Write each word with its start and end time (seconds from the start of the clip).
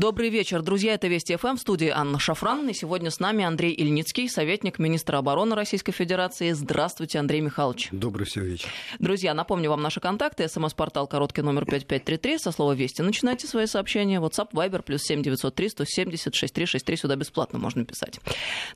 Добрый 0.00 0.30
вечер, 0.30 0.62
друзья. 0.62 0.94
Это 0.94 1.08
Вести 1.08 1.36
ФМ 1.36 1.56
в 1.56 1.60
студии 1.60 1.88
Анна 1.88 2.18
Шафран. 2.18 2.66
И 2.70 2.72
сегодня 2.72 3.10
с 3.10 3.20
нами 3.20 3.44
Андрей 3.44 3.74
Ильницкий, 3.74 4.30
советник 4.30 4.78
министра 4.78 5.18
обороны 5.18 5.54
Российской 5.54 5.92
Федерации. 5.92 6.52
Здравствуйте, 6.52 7.18
Андрей 7.18 7.42
Михайлович. 7.42 7.90
Добрый 7.92 8.24
все 8.24 8.40
вечер. 8.40 8.70
Друзья, 8.98 9.34
напомню 9.34 9.68
вам 9.68 9.82
наши 9.82 10.00
контакты. 10.00 10.48
СМС-портал 10.48 11.06
короткий 11.06 11.42
номер 11.42 11.66
5533. 11.66 12.38
Со 12.38 12.50
слова 12.50 12.72
«Вести» 12.72 13.02
начинайте 13.02 13.46
свои 13.46 13.66
сообщения. 13.66 14.20
WhatsApp, 14.20 14.52
Viber, 14.54 14.80
плюс 14.80 15.02
7903 15.02 15.68
170 15.68 16.34
6363. 16.34 16.96
Сюда 16.96 17.16
бесплатно 17.16 17.58
можно 17.58 17.84
писать. 17.84 18.20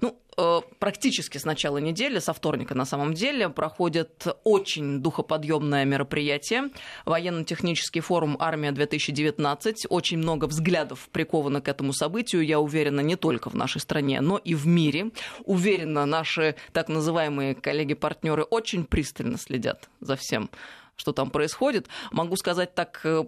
Ну, 0.02 0.18
Э, 0.36 0.60
практически 0.78 1.38
с 1.38 1.44
начала 1.44 1.78
недели, 1.78 2.18
со 2.18 2.32
вторника 2.32 2.74
на 2.74 2.84
самом 2.84 3.14
деле, 3.14 3.48
проходит 3.48 4.26
очень 4.44 5.00
духоподъемное 5.00 5.84
мероприятие. 5.84 6.70
Военно-технический 7.04 8.00
форум 8.00 8.36
«Армия-2019». 8.38 9.86
Очень 9.88 10.18
много 10.18 10.46
взглядов 10.46 11.08
приковано 11.14 11.62
к 11.62 11.68
этому 11.68 11.94
событию, 11.94 12.44
я 12.44 12.60
уверена, 12.60 13.00
не 13.00 13.16
только 13.16 13.48
в 13.48 13.54
нашей 13.54 13.80
стране, 13.80 14.20
но 14.20 14.36
и 14.36 14.54
в 14.54 14.66
мире. 14.66 15.12
Уверена, 15.44 16.04
наши 16.04 16.56
так 16.72 16.88
называемые 16.88 17.54
коллеги-партнеры 17.54 18.42
очень 18.42 18.84
пристально 18.84 19.38
следят 19.38 19.88
за 20.00 20.16
всем 20.16 20.50
что 20.96 21.12
там 21.12 21.30
происходит. 21.30 21.88
Могу 22.12 22.36
сказать 22.36 22.72
так 22.76 23.00
э, 23.02 23.24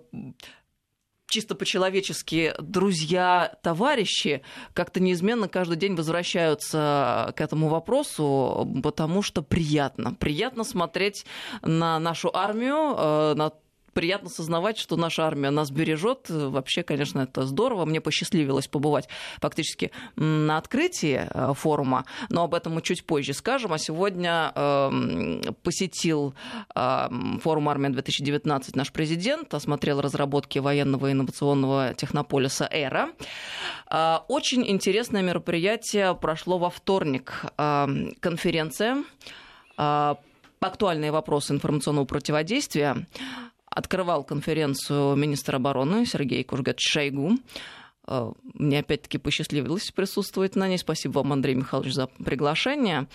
чисто 1.27 1.55
по-человечески 1.55 2.55
друзья, 2.61 3.59
товарищи 3.63 4.43
как-то 4.73 5.01
неизменно 5.01 5.49
каждый 5.49 5.77
день 5.77 5.95
возвращаются 5.95 7.33
к 7.37 7.41
этому 7.41 7.69
вопросу, 7.69 8.69
потому 8.83 9.23
что 9.23 9.43
приятно. 9.43 10.15
Приятно 10.15 10.65
смотреть 10.65 11.27
на 11.63 11.99
нашу 11.99 12.31
армию, 12.35 12.95
э, 12.97 13.35
на 13.35 13.53
приятно 13.97 14.29
сознавать, 14.29 14.77
что 14.77 14.97
наша 14.97 15.27
армия 15.27 15.49
нас 15.49 15.71
бережет. 15.71 16.29
Вообще, 16.29 16.83
конечно, 16.83 17.21
это 17.21 17.47
здорово. 17.47 17.87
Мне 17.87 18.03
посчастливилось 18.03 18.69
побывать 18.69 19.09
фактически 19.41 19.91
на 20.17 20.59
открытии 20.59 21.27
э, 21.27 21.55
форума, 21.55 22.05
но 22.29 22.45
об 22.45 22.53
этом 22.53 22.75
мы 22.75 22.83
чуть 22.83 23.07
позже 23.07 23.33
скажем. 23.33 23.73
А 23.73 23.79
сегодня 23.79 24.53
э, 24.55 25.41
посетил 25.63 26.35
э, 26.75 27.09
форум 27.43 27.71
«Армия-2019» 27.71 28.73
наш 28.75 28.93
президент, 28.93 29.55
осмотрел 29.55 30.03
разработки 30.03 30.59
военного 30.59 31.11
инновационного 31.11 31.95
технополиса 31.95 32.69
«Эра». 32.71 33.09
Очень 34.29 34.69
интересное 34.69 35.23
мероприятие 35.23 36.15
прошло 36.15 36.59
во 36.59 36.69
вторник. 36.69 37.45
Конференция 37.57 39.05
актуальные 40.67 41.13
вопросы 41.13 41.55
информационного 41.55 42.05
противодействия 42.05 43.07
открывал 43.77 44.25
конференцию 44.25 45.17
министр 45.17 45.57
обороны 45.57 46.07
Сергей 46.07 46.43
Кужгат 46.45 46.81
Шойгу. 46.81 47.37
Э, 48.09 48.33
мне 48.55 48.79
опять-таки 48.79 49.19
посчастливилось 49.19 49.91
присутствовать 49.91 50.57
на 50.57 50.67
ней. 50.67 50.79
Спасибо 50.79 51.19
вам, 51.19 51.35
Андрей 51.35 51.55
Михайлович, 51.55 51.93
за 51.93 52.07
приглашение. 52.07 53.07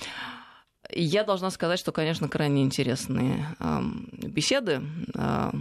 Я 0.91 1.23
должна 1.23 1.49
сказать, 1.49 1.79
что, 1.79 1.91
конечно, 1.91 2.29
крайне 2.29 2.63
интересные 2.63 3.55
эм, 3.59 4.09
беседы 4.11 4.81
э, 5.15 5.51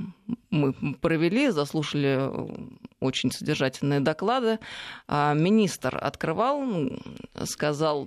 мы 0.50 0.72
провели, 1.00 1.48
заслушали 1.48 2.30
очень 3.00 3.32
содержательные 3.32 4.00
доклады. 4.00 4.58
А 5.08 5.32
министр 5.32 5.96
открывал, 5.98 6.62
сказал, 7.44 8.06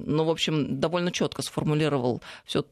ну, 0.00 0.24
в 0.24 0.30
общем, 0.30 0.80
довольно 0.80 1.12
четко 1.12 1.42
сформулировал 1.42 2.22
все 2.44 2.64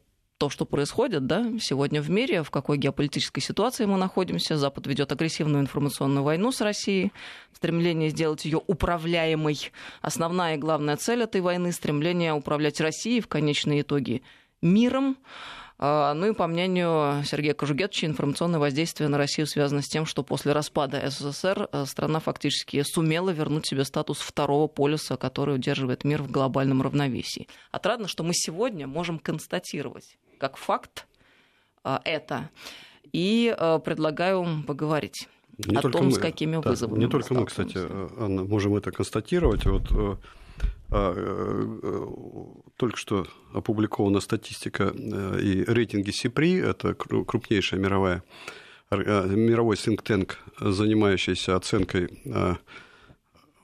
то, 0.42 0.50
что 0.50 0.64
происходит 0.64 1.28
да, 1.28 1.52
сегодня 1.60 2.02
в 2.02 2.10
мире, 2.10 2.42
в 2.42 2.50
какой 2.50 2.76
геополитической 2.76 3.38
ситуации 3.38 3.84
мы 3.84 3.96
находимся. 3.96 4.56
Запад 4.56 4.88
ведет 4.88 5.12
агрессивную 5.12 5.62
информационную 5.62 6.24
войну 6.24 6.50
с 6.50 6.60
Россией, 6.60 7.12
стремление 7.52 8.10
сделать 8.10 8.44
ее 8.44 8.60
управляемой. 8.66 9.70
Основная 10.00 10.56
и 10.56 10.58
главная 10.58 10.96
цель 10.96 11.22
этой 11.22 11.40
войны– 11.42 11.70
стремление 11.72 12.32
управлять 12.32 12.80
Россией 12.80 13.20
в 13.20 13.28
конечном 13.28 13.80
итоге 13.80 14.22
миром. 14.62 15.16
А, 15.78 16.12
ну 16.12 16.26
и 16.26 16.34
по 16.34 16.48
мнению 16.48 17.22
Сергея 17.24 17.54
Кожугетовича, 17.54 18.08
информационное 18.08 18.58
воздействие 18.58 19.08
на 19.08 19.18
Россию 19.18 19.46
связано 19.46 19.80
с 19.80 19.86
тем, 19.86 20.06
что 20.06 20.24
после 20.24 20.50
распада 20.50 21.08
СССР 21.08 21.68
э, 21.70 21.84
страна 21.86 22.18
фактически 22.18 22.82
сумела 22.82 23.30
вернуть 23.30 23.68
себе 23.68 23.84
статус 23.84 24.18
второго 24.18 24.66
полюса, 24.66 25.16
который 25.16 25.54
удерживает 25.54 26.02
мир 26.02 26.20
в 26.20 26.32
глобальном 26.32 26.82
равновесии. 26.82 27.46
Отрадно, 27.70 28.08
что 28.08 28.24
мы 28.24 28.34
сегодня 28.34 28.88
можем 28.88 29.20
констатировать 29.20 30.18
как 30.42 30.56
факт 30.56 31.06
а, 31.84 32.02
это. 32.04 32.50
И 33.12 33.54
а, 33.56 33.78
предлагаю 33.78 34.44
поговорить 34.66 35.28
не 35.56 35.76
о 35.76 35.82
том, 35.82 36.06
мы, 36.06 36.12
с 36.12 36.18
какими 36.18 36.60
да, 36.60 36.70
вызовами. 36.70 36.98
Не 36.98 37.08
только 37.08 37.32
мы, 37.34 37.46
кстати, 37.46 37.78
Анна, 38.18 38.42
можем 38.42 38.74
это 38.74 38.90
констатировать. 38.90 39.64
Вот 39.66 39.92
э, 39.92 40.16
а, 40.90 41.14
э, 41.16 42.06
только 42.76 42.96
что 42.96 43.28
опубликована 43.54 44.18
статистика 44.18 44.92
э, 44.92 45.40
и 45.40 45.62
рейтинги 45.62 46.10
СИПРИ, 46.10 46.56
это 46.56 46.94
крупнейшая 46.94 47.78
мировая, 47.78 48.24
мировой 48.90 49.76
think 49.76 50.32
занимающийся 50.58 51.54
оценкой 51.54 52.08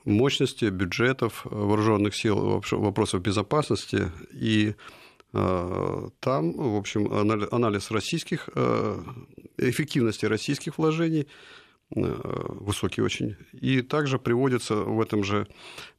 мощности 0.04 0.66
бюджетов 0.66 1.40
вооруженных 1.44 2.14
сил, 2.14 2.62
вопросов 2.70 3.20
безопасности. 3.20 4.12
И 4.32 4.74
а, 4.76 4.97
там, 5.32 6.52
в 6.52 6.76
общем, 6.76 7.12
анализ 7.12 7.90
российских, 7.90 8.48
а, 8.54 9.02
эффективности 9.58 10.24
российских 10.24 10.78
вложений 10.78 11.26
а, 11.94 12.00
высокий 12.60 13.02
очень. 13.02 13.36
И 13.52 13.82
также 13.82 14.18
приводятся 14.18 14.76
в 14.76 15.00
этом 15.00 15.24
же 15.24 15.46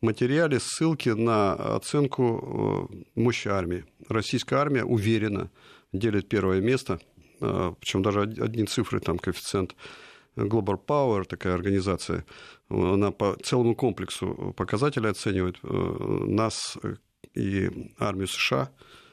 материале 0.01 0.59
ссылки 0.59 1.09
на 1.09 1.53
оценку 1.53 2.89
мощи 3.15 3.47
армии. 3.47 3.85
Российская 4.07 4.55
армия 4.55 4.83
уверенно 4.83 5.51
делит 5.93 6.27
первое 6.27 6.61
место, 6.61 6.99
причем 7.39 8.01
даже 8.01 8.21
одни 8.21 8.65
цифры, 8.65 8.99
там 8.99 9.17
коэффициент 9.17 9.75
Global 10.35 10.79
Power, 10.83 11.25
такая 11.25 11.53
организация, 11.53 12.25
она 12.69 13.11
по 13.11 13.35
целому 13.43 13.75
комплексу 13.75 14.53
показателей 14.57 15.09
оценивает 15.09 15.57
нас 15.63 16.77
и 17.35 17.91
армию 17.99 18.27
США– 18.27 18.71
Э, 18.79 19.08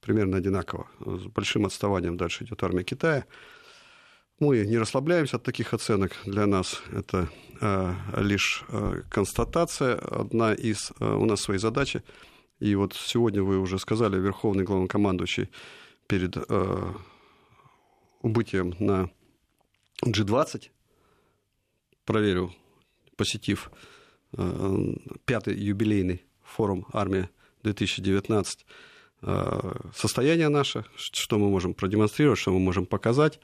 примерно 0.00 0.38
одинаково. 0.38 0.88
С 1.00 1.24
большим 1.26 1.66
отставанием 1.66 2.16
дальше 2.16 2.44
идет 2.44 2.62
армия 2.62 2.84
Китая. 2.84 3.24
Мы 4.40 4.64
не 4.66 4.78
расслабляемся 4.78 5.36
от 5.36 5.42
таких 5.42 5.74
оценок. 5.74 6.12
Для 6.24 6.46
нас 6.46 6.80
это 6.92 7.28
э, 7.60 7.94
лишь 8.18 8.64
э, 8.68 9.02
констатация, 9.10 9.96
одна 9.96 10.54
из 10.54 10.92
э, 11.00 11.04
у 11.04 11.24
нас 11.24 11.40
своей 11.40 11.58
задачи. 11.58 12.02
И 12.60 12.76
вот 12.76 12.94
сегодня 12.94 13.42
вы 13.42 13.58
уже 13.58 13.78
сказали, 13.78 14.16
Верховный 14.16 14.64
главнокомандующий 14.64 15.50
перед 16.06 16.36
э, 16.36 16.92
убытием 18.22 18.74
на 18.78 19.10
G20 20.04 20.70
проверил, 22.04 22.54
посетив 23.16 23.70
э, 24.32 24.94
пятый 25.24 25.56
юбилейный 25.58 26.22
форум 26.44 26.86
армия 26.92 27.28
2019 27.72 28.66
э, 29.22 29.72
состояние 29.94 30.48
наше, 30.48 30.84
что 30.96 31.38
мы 31.38 31.48
можем 31.48 31.74
продемонстрировать, 31.74 32.38
что 32.38 32.52
мы 32.52 32.58
можем 32.58 32.86
показать. 32.86 33.40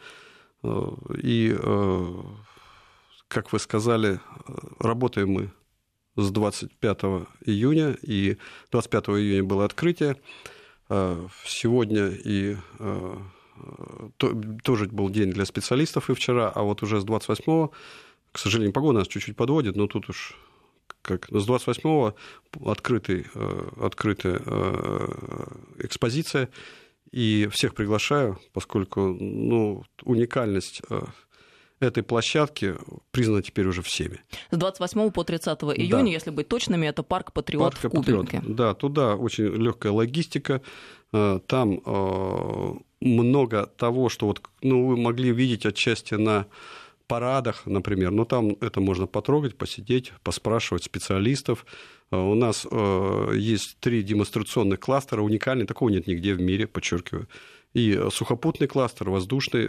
Э, 0.62 0.91
и, 1.23 1.57
э, 1.59 2.23
как 3.29 3.53
вы 3.53 3.59
сказали, 3.59 4.21
работаем 4.79 5.31
мы 5.31 5.51
с 6.17 6.31
25 6.31 6.99
июня, 7.45 7.97
и 8.03 8.37
25 8.71 9.09
июня 9.09 9.45
было 9.45 9.65
открытие. 9.65 10.17
Сегодня 11.45 12.09
и 12.09 12.57
тоже 14.63 14.87
был 14.87 15.09
день 15.09 15.31
для 15.31 15.45
специалистов 15.47 16.10
и 16.10 16.15
вчера, 16.15 16.51
а 16.54 16.63
вот 16.63 16.83
уже 16.83 17.01
с 17.01 17.04
28 17.04 17.69
к 18.34 18.39
сожалению, 18.39 18.72
погода 18.72 18.98
нас 18.98 19.09
чуть-чуть 19.09 19.37
подводит, 19.37 19.77
но 19.77 19.87
тут 19.87 20.09
уж 20.09 20.37
как 21.04 21.28
с 21.28 21.47
28-го 21.47 22.15
открытый, 22.65 23.27
э, 23.34 23.68
открытая 23.80 24.41
э, 24.45 25.09
экспозиция, 25.78 26.48
и 27.12 27.48
всех 27.53 27.74
приглашаю, 27.74 28.39
поскольку 28.53 29.01
ну, 29.01 29.84
уникальность 30.03 30.80
э, 30.89 31.03
этой 31.78 32.03
площадки 32.03 32.74
признана 33.10 33.42
теперь 33.42 33.66
уже 33.66 33.83
всеми. 33.83 34.21
С 34.51 34.56
28 34.56 35.10
по 35.10 35.24
30 35.24 35.62
июня, 35.77 36.04
да. 36.04 36.10
если 36.10 36.30
быть 36.30 36.48
точными, 36.48 36.86
это 36.86 37.03
парк 37.03 37.33
Патриот 37.33 37.74
парк 37.74 37.84
в 37.84 37.89
Кубинке. 37.91 38.39
Патриот. 38.39 38.57
Да, 38.57 38.74
туда 38.74 39.15
очень 39.15 39.45
легкая 39.45 39.92
логистика, 39.92 40.62
там 41.12 41.80
много 43.00 43.66
того, 43.66 44.09
что 44.09 44.27
вот, 44.27 44.41
ну, 44.62 44.86
вы 44.86 44.97
могли 44.97 45.30
видеть 45.30 45.66
отчасти 45.66 46.15
на 46.15 46.47
парадах, 47.06 47.66
например, 47.66 48.10
но 48.10 48.24
там 48.24 48.56
это 48.60 48.80
можно 48.80 49.06
потрогать, 49.06 49.56
посидеть, 49.56 50.12
поспрашивать 50.22 50.84
специалистов. 50.84 51.66
А 52.10 52.22
у 52.22 52.34
нас 52.34 52.66
э, 52.71 53.33
есть 53.36 53.77
три 53.80 54.03
демонстрационных 54.03 54.80
кластера, 54.80 55.22
уникальные, 55.22 55.66
такого 55.66 55.91
нет 55.91 56.06
нигде 56.06 56.34
в 56.34 56.41
мире, 56.41 56.66
подчеркиваю. 56.66 57.28
и 57.74 58.01
сухопутный 58.10 58.68
кластер, 58.68 59.10
воздушный 59.10 59.68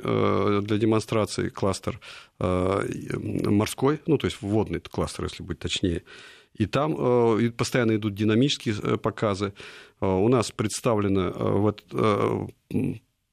для 0.62 0.78
демонстрации 0.78 1.50
кластер, 1.50 2.00
морской, 2.40 4.00
ну, 4.06 4.18
то 4.18 4.26
есть 4.26 4.42
водный 4.42 4.80
кластер, 4.80 5.26
если 5.26 5.44
быть 5.44 5.60
точнее. 5.60 6.04
И 6.54 6.68
там 6.68 6.96
постоянно 7.58 7.96
идут 7.96 8.16
динамические 8.16 8.98
показы. 8.98 9.54
У 10.00 10.28
нас 10.30 10.52
представлено 10.52 11.32
в 11.32 11.76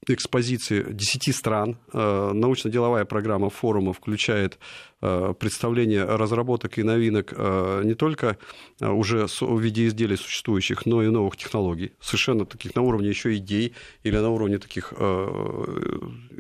экспозиции 0.08 0.84
10 0.88 1.34
стран. 1.34 1.76
Э, 1.93 2.32
научно-деловая 2.32 3.04
программа 3.04 3.50
форума 3.50 3.93
включает 3.93 4.58
э, 5.00 5.34
представление 5.38 6.04
разработок 6.04 6.78
и 6.78 6.82
новинок 6.82 7.32
э, 7.37 7.82
не 7.84 7.94
только 7.94 8.37
уже 8.81 9.26
в 9.40 9.60
виде 9.60 9.87
изделий 9.87 10.16
существующих, 10.16 10.87
но 10.87 11.02
и 11.02 11.08
новых 11.08 11.37
технологий, 11.37 11.93
совершенно 12.00 12.46
таких 12.46 12.75
на 12.75 12.82
уровне 12.82 13.08
еще 13.08 13.37
идей 13.37 13.75
или 14.02 14.16
на 14.16 14.31
уровне 14.31 14.58
таких 14.58 14.93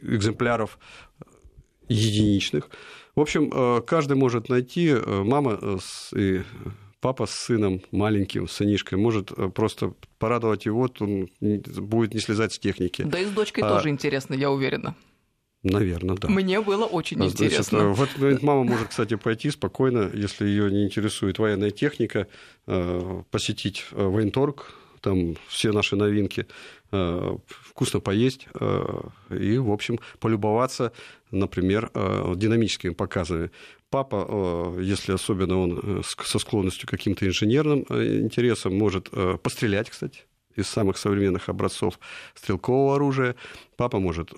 экземпляров 0.02 0.78
единичных. 1.88 2.68
В 3.14 3.20
общем, 3.20 3.82
каждый 3.82 4.16
может 4.16 4.48
найти, 4.48 4.94
мама 5.06 5.78
и 6.14 6.42
папа 7.02 7.26
с 7.26 7.34
сыном 7.34 7.82
маленьким, 7.90 8.48
сынишкой, 8.48 8.96
может 8.96 9.32
э, 9.32 9.48
просто 9.50 9.92
порадовать 10.18 10.64
его, 10.66 10.88
он 11.00 11.28
будет 11.40 12.14
не 12.14 12.20
слезать 12.20 12.54
с 12.54 12.58
техники. 12.58 13.02
Да 13.02 13.18
и 13.18 13.26
с 13.26 13.30
дочкой 13.30 13.64
а... 13.64 13.68
тоже 13.68 13.90
интересно, 13.90 14.34
я 14.34 14.50
уверена. 14.50 14.94
Наверное, 15.64 16.16
да. 16.16 16.28
Мне 16.28 16.60
было 16.60 16.86
очень 16.86 17.18
Значит, 17.18 17.40
интересно. 17.40 17.78
Э, 17.78 17.88
в 17.88 18.02
этот 18.02 18.18
момент 18.18 18.42
мама 18.42 18.62
может, 18.62 18.88
кстати, 18.88 19.16
пойти 19.16 19.50
спокойно, 19.50 20.10
если 20.14 20.46
ее 20.46 20.70
не 20.70 20.84
интересует 20.84 21.38
военная 21.38 21.70
техника, 21.70 22.28
э, 22.68 23.22
посетить 23.30 23.84
военторг, 23.90 24.72
там 25.00 25.36
все 25.48 25.72
наши 25.72 25.96
новинки, 25.96 26.46
вкусно 26.88 27.98
поесть 27.98 28.46
и, 29.30 29.58
в 29.58 29.72
общем, 29.72 29.98
полюбоваться, 30.20 30.92
например, 31.32 31.90
динамическими 32.36 32.92
показами 32.92 33.50
папа, 33.92 34.26
э, 34.28 34.82
если 34.82 35.12
особенно 35.12 35.58
он 35.58 35.80
э, 35.82 36.02
со 36.24 36.38
склонностью 36.38 36.88
к 36.88 36.90
каким-то 36.90 37.26
инженерным 37.26 37.84
э, 37.90 38.20
интересам, 38.20 38.76
может 38.76 39.10
пострелять, 39.42 39.90
кстати, 39.90 40.22
из 40.56 40.66
самых 40.66 40.98
современных 40.98 41.48
образцов 41.48 41.98
стрелкового 42.34 42.94
оружия. 42.94 43.34
Папа 43.76 44.00
может 44.00 44.30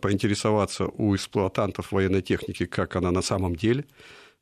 поинтересоваться 0.00 0.86
у 0.86 1.14
эксплуатантов 1.14 1.92
военной 1.92 2.22
техники, 2.22 2.66
как 2.66 2.96
она 2.96 3.10
на 3.10 3.22
самом 3.22 3.56
деле, 3.56 3.84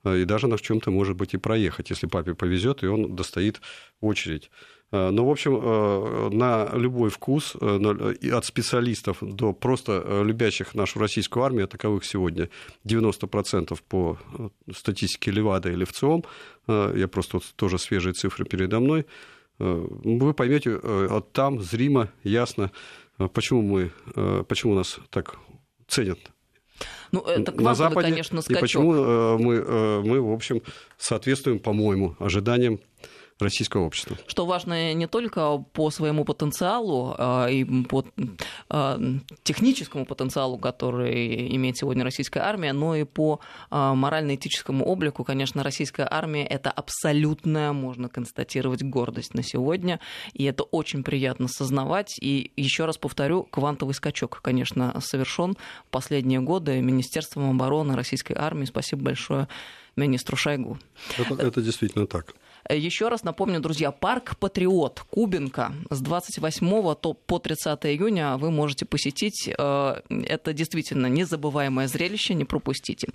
и 0.05 0.25
даже 0.25 0.47
на 0.47 0.58
чем-то, 0.58 0.91
может 0.91 1.17
быть, 1.17 1.35
и 1.35 1.38
проехать, 1.38 1.91
если 1.91 2.08
папе 2.08 2.35
повезет, 2.35 2.82
и 2.82 2.87
он 2.87 3.17
достоит 3.17 3.61
очередь. 4.00 4.50
Э, 4.92 5.10
ну, 5.10 5.25
в 5.25 5.31
общем, 5.31 5.60
э, 5.62 6.28
на 6.31 6.69
любой 6.75 7.10
вкус, 7.10 7.56
э, 7.60 8.32
от 8.32 8.44
специалистов 8.44 9.19
до 9.20 9.52
просто 9.52 10.22
любящих 10.25 10.75
нашу 10.75 10.98
российскую 10.98 11.44
армию, 11.44 11.69
таковых 11.69 12.04
сегодня 12.04 12.48
90% 12.84 13.82
по 13.88 14.19
статистике 14.75 15.31
Левада 15.31 15.70
или 15.70 15.84
ВЦИОМ, 15.84 16.25
я 16.69 17.08
просто 17.08 17.38
вот 17.38 17.44
тоже 17.56 17.78
свежие 17.78 18.12
цифры 18.12 18.44
передо 18.44 18.81
мной, 18.81 19.06
вы 19.58 20.34
поймете 20.34 20.81
там 21.32 21.60
зримо, 21.60 22.08
ясно, 22.22 22.70
почему 23.32 23.62
мы, 23.62 23.90
почему 24.44 24.75
нас 24.75 24.98
так 25.10 25.37
ценят 25.88 26.19
ну, 27.12 27.20
это 27.20 27.52
на 27.60 27.75
Западе, 27.75 28.10
конечно, 28.10 28.40
скачок. 28.40 28.58
и 28.58 28.60
почему 28.60 28.92
мы, 29.38 30.02
мы, 30.02 30.20
в 30.20 30.32
общем, 30.32 30.62
соответствуем, 30.96 31.58
по-моему, 31.58 32.16
ожиданиям 32.20 32.81
российского 33.40 33.87
общества. 33.87 34.16
Что 34.26 34.46
важно 34.46 34.94
не 34.94 35.06
только 35.06 35.58
по 35.72 35.90
своему 35.90 36.25
потенциалу 36.25 37.14
а, 37.19 37.46
и 37.46 37.64
по 37.84 38.04
а, 38.69 39.00
техническому 39.42 40.04
потенциалу, 40.04 40.58
который 40.58 41.54
имеет 41.56 41.76
сегодня 41.76 42.04
российская 42.04 42.40
армия, 42.40 42.72
но 42.72 42.94
и 42.96 43.04
по 43.04 43.40
а, 43.70 43.94
морально-этическому 43.94 44.84
облику. 44.84 45.25
Конечно, 45.25 45.62
российская 45.62 46.06
армия— 46.10 46.46
это 46.46 46.70
абсолютная, 46.70 47.72
можно 47.72 48.08
констатировать, 48.08 48.82
гордость 48.82 49.34
на 49.34 49.42
сегодня, 49.42 50.00
и 50.32 50.44
это 50.44 50.64
очень 50.64 51.02
приятно 51.02 51.48
сознавать. 51.48 52.16
И 52.20 52.52
еще 52.56 52.84
раз 52.84 52.98
повторю, 52.98 53.44
квантовый 53.44 53.94
скачок, 53.94 54.40
конечно, 54.42 54.98
совершен 55.00 55.56
в 55.87 55.90
последние 55.90 56.40
годы 56.40 56.81
Министерством 56.81 57.50
обороны 57.50 57.96
российской 57.96 58.34
армии. 58.37 58.64
Спасибо 58.64 59.02
большое 59.02 59.48
министру 59.96 60.37
Шойгу. 60.37 60.78
Это, 61.19 61.34
это 61.34 61.62
действительно 61.62 62.06
так. 62.06 62.34
Еще 62.72 63.08
раз 63.08 63.25
напомню, 63.25 63.61
друзья, 63.61 63.90
парк 63.90 64.37
Патриот 64.38 65.02
Кубинка 65.11 65.72
с 65.90 66.00
28 66.00 66.94
по 67.26 67.38
30 67.38 67.87
июня 67.87 68.37
вы 68.37 68.50
можете 68.50 68.84
посетить. 68.87 69.49
Э, 69.58 70.00
это 70.08 70.52
действительно 70.52 71.06
незабываемое 71.06 71.88
зрелище, 71.88 72.34
не 72.34 72.44
пропустите. 72.44 73.08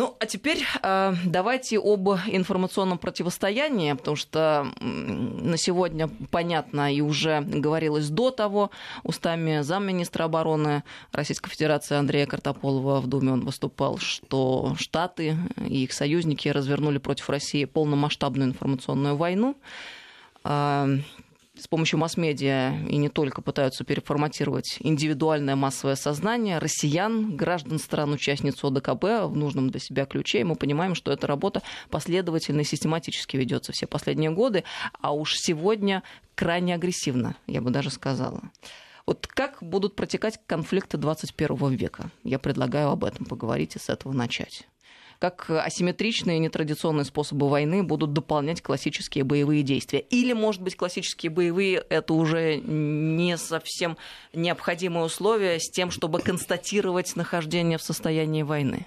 Ну, 0.00 0.16
а 0.18 0.24
теперь 0.24 0.64
э, 0.82 1.14
давайте 1.26 1.78
об 1.78 2.08
информационном 2.08 2.96
противостоянии, 2.96 3.92
потому 3.92 4.16
что 4.16 4.72
на 4.80 5.58
сегодня 5.58 6.08
понятно 6.30 6.90
и 6.90 7.02
уже 7.02 7.42
говорилось 7.42 8.08
до 8.08 8.30
того 8.30 8.70
устами 9.02 9.60
замминистра 9.60 10.24
обороны 10.24 10.84
Российской 11.12 11.50
Федерации 11.50 11.98
Андрея 11.98 12.24
Картополова 12.24 13.02
в 13.02 13.08
Думе 13.08 13.32
он 13.32 13.44
выступал, 13.44 13.98
что 13.98 14.74
Штаты 14.78 15.36
и 15.58 15.84
их 15.84 15.92
союзники 15.92 16.48
развернули 16.48 16.96
против 16.96 17.28
России 17.28 17.66
полномасштабную 17.66 18.48
информационную 18.48 19.16
войну. 19.16 19.54
С 21.60 21.68
помощью 21.68 21.98
масс-медиа 21.98 22.86
и 22.88 22.96
не 22.96 23.10
только 23.10 23.42
пытаются 23.42 23.84
переформатировать 23.84 24.78
индивидуальное 24.80 25.56
массовое 25.56 25.94
сознание 25.94 26.56
россиян, 26.56 27.36
граждан 27.36 27.78
стран-участниц 27.78 28.64
ОДКБ 28.64 29.28
в 29.28 29.36
нужном 29.36 29.68
для 29.68 29.78
себя 29.78 30.06
ключе. 30.06 30.40
И 30.40 30.44
мы 30.44 30.54
понимаем, 30.54 30.94
что 30.94 31.12
эта 31.12 31.26
работа 31.26 31.60
последовательно 31.90 32.62
и 32.62 32.64
систематически 32.64 33.36
ведется 33.36 33.72
все 33.72 33.86
последние 33.86 34.30
годы, 34.30 34.64
а 35.02 35.12
уж 35.12 35.34
сегодня 35.36 36.02
крайне 36.34 36.74
агрессивно, 36.74 37.36
я 37.46 37.60
бы 37.60 37.70
даже 37.70 37.90
сказала. 37.90 38.40
Вот 39.04 39.26
как 39.26 39.58
будут 39.60 39.96
протекать 39.96 40.40
конфликты 40.46 40.96
21 40.96 41.74
века? 41.74 42.10
Я 42.24 42.38
предлагаю 42.38 42.88
об 42.88 43.04
этом 43.04 43.26
поговорить 43.26 43.76
и 43.76 43.78
с 43.78 43.90
этого 43.90 44.14
начать 44.14 44.66
как 45.20 45.50
асимметричные 45.50 46.38
нетрадиционные 46.38 47.04
способы 47.04 47.48
войны 47.50 47.82
будут 47.82 48.14
дополнять 48.14 48.62
классические 48.62 49.22
боевые 49.22 49.62
действия. 49.62 50.00
Или, 50.00 50.32
может 50.32 50.62
быть, 50.62 50.76
классические 50.76 51.28
боевые— 51.28 51.84
это 51.90 52.14
уже 52.14 52.56
не 52.56 53.36
совсем 53.36 53.98
необходимое 54.32 55.04
условие 55.04 55.60
с 55.60 55.70
тем, 55.70 55.90
чтобы 55.90 56.20
констатировать 56.20 57.14
нахождение 57.16 57.76
в 57.76 57.82
состоянии 57.82 58.42
войны? 58.42 58.86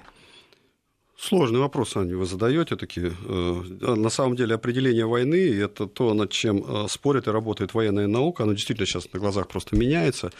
Сложный 1.15 1.59
вопрос, 1.59 1.95
Аня, 1.95 2.17
вы 2.17 2.25
задаете 2.25 2.75
такие. 2.77 3.13
Э, 3.27 3.61
на 3.95 4.09
самом 4.09 4.35
деле 4.35 4.55
определение 4.55 5.05
войны– 5.05 5.55
это 5.61 5.85
то, 5.85 6.15
над 6.15 6.31
чем 6.31 6.65
э, 6.67 6.87
спорит 6.89 7.27
и 7.27 7.31
работает 7.31 7.75
военная 7.75 8.07
наука. 8.07 8.43
Оно 8.43 8.53
действительно 8.53 8.87
сейчас 8.87 9.07
на 9.13 9.19
глазах 9.19 9.47
просто 9.47 9.75
меняется. 9.75 10.31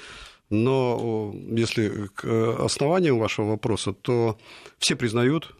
Но 0.49 1.33
если 1.33 2.07
к 2.13 2.25
э, 2.25 2.55
основаниям 2.59 3.19
вашего 3.19 3.51
вопроса, 3.51 3.93
то 3.93 4.37
все 4.77 4.95
признают, 4.95 5.55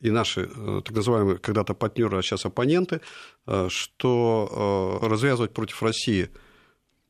и 0.00 0.10
наши 0.10 0.48
э, 0.54 0.80
так 0.84 0.96
называемые 0.96 1.38
когда-то 1.38 1.74
партнеры, 1.74 2.18
а 2.18 2.22
сейчас 2.22 2.46
оппоненты, 2.46 3.00
э, 3.46 3.68
что 3.70 5.00
э, 5.02 5.06
развязывать 5.06 5.52
против 5.52 5.82
России, 5.82 6.30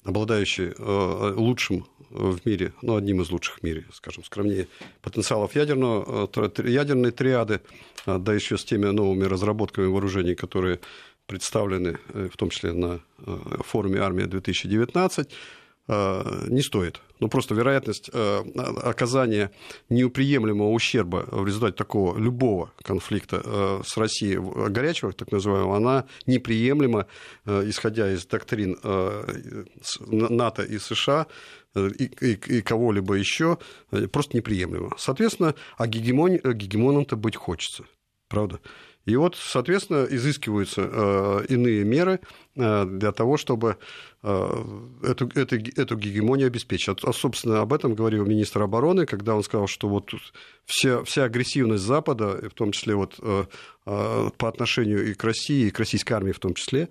обладающей 0.03 0.73
лучшим 1.35 1.87
в 2.09 2.39
мире, 2.47 2.73
ну, 2.81 2.97
одним 2.97 3.21
из 3.21 3.31
лучших 3.31 3.59
в 3.59 3.63
мире, 3.63 3.85
скажем, 3.93 4.25
скромнее, 4.25 4.67
потенциалов 5.03 5.55
ядерного, 5.55 6.27
ядерной 6.65 7.11
триады, 7.11 7.61
да 8.07 8.33
еще 8.33 8.57
с 8.57 8.65
теми 8.65 8.87
новыми 8.87 9.25
разработками 9.25 9.89
вооружений, 9.89 10.35
которые 10.35 10.81
представлены, 11.27 11.99
в 12.15 12.35
том 12.39 12.49
числе 12.49 12.73
на 12.73 13.01
форуме 13.63 14.01
«Армия-2019», 14.01 15.29
Э, 15.29 15.35
не 15.91 16.63
стоит. 16.63 17.01
Ну, 17.19 17.29
просто 17.29 17.55
вероятность 17.55 18.11
э, 18.13 18.43
оказания 18.83 19.51
неуприемлемого 19.89 20.71
ущерба 20.71 21.27
в 21.31 21.45
результате 21.47 21.75
такого 21.75 22.17
любого 22.17 22.73
конфликта 22.83 23.43
э, 23.45 23.83
с 23.85 23.97
Россией, 23.97 24.39
горячего, 24.71 25.13
так 25.13 25.33
называемого, 25.33 25.77
она 25.77 26.07
неприемлема, 26.27 27.07
исходя 27.45 28.11
из 28.13 28.25
доктрин 28.25 28.79
НАТО 30.07 30.63
и 30.63 30.79
США, 30.79 31.27
и 31.75 32.63
кого-либо 32.63 33.15
еще, 33.15 33.59
просто 34.13 34.37
неприемлемо. 34.37 34.93
Соответственно, 34.97 35.55
а 35.77 35.87
гегемон, 35.87 36.37
гегемоном-то 36.37 37.17
быть 37.17 37.37
хочется, 37.37 37.85
правда? 38.29 38.61
И 39.07 39.17
вот, 39.17 39.37
соответственно, 39.37 40.07
изыскиваются 40.11 40.83
э, 40.83 41.47
иные 41.49 41.85
меры 41.85 42.21
э, 42.55 42.85
для 42.85 43.13
того, 43.13 43.39
чтобы 43.39 43.79
э, 44.23 44.65
эту, 45.03 45.29
эту, 45.35 45.57
эту 45.57 45.97
гегемонию 45.97 46.49
обеспечить. 46.49 47.03
А, 47.03 47.13
собственно, 47.13 47.61
об 47.61 47.73
этом 47.73 47.95
говорил 47.95 48.27
министр 48.27 48.63
обороны, 48.63 49.07
когда 49.07 49.35
он 49.35 49.43
сказал, 49.43 49.69
что 49.69 49.89
вот 49.89 50.11
вся, 50.67 51.03
вся 51.05 51.25
агрессивность 51.25 51.83
Запада, 51.83 52.49
в 52.49 52.55
том 52.55 52.73
числе 52.73 52.95
вот, 52.95 53.19
по 53.85 54.49
отношению 54.49 55.11
и 55.11 55.15
к 55.15 55.25
России, 55.25 55.67
и 55.67 55.71
к 55.71 55.79
российской 55.79 56.13
армии 56.13 56.33
в 56.33 56.39
том 56.39 56.55
числе, 56.55 56.91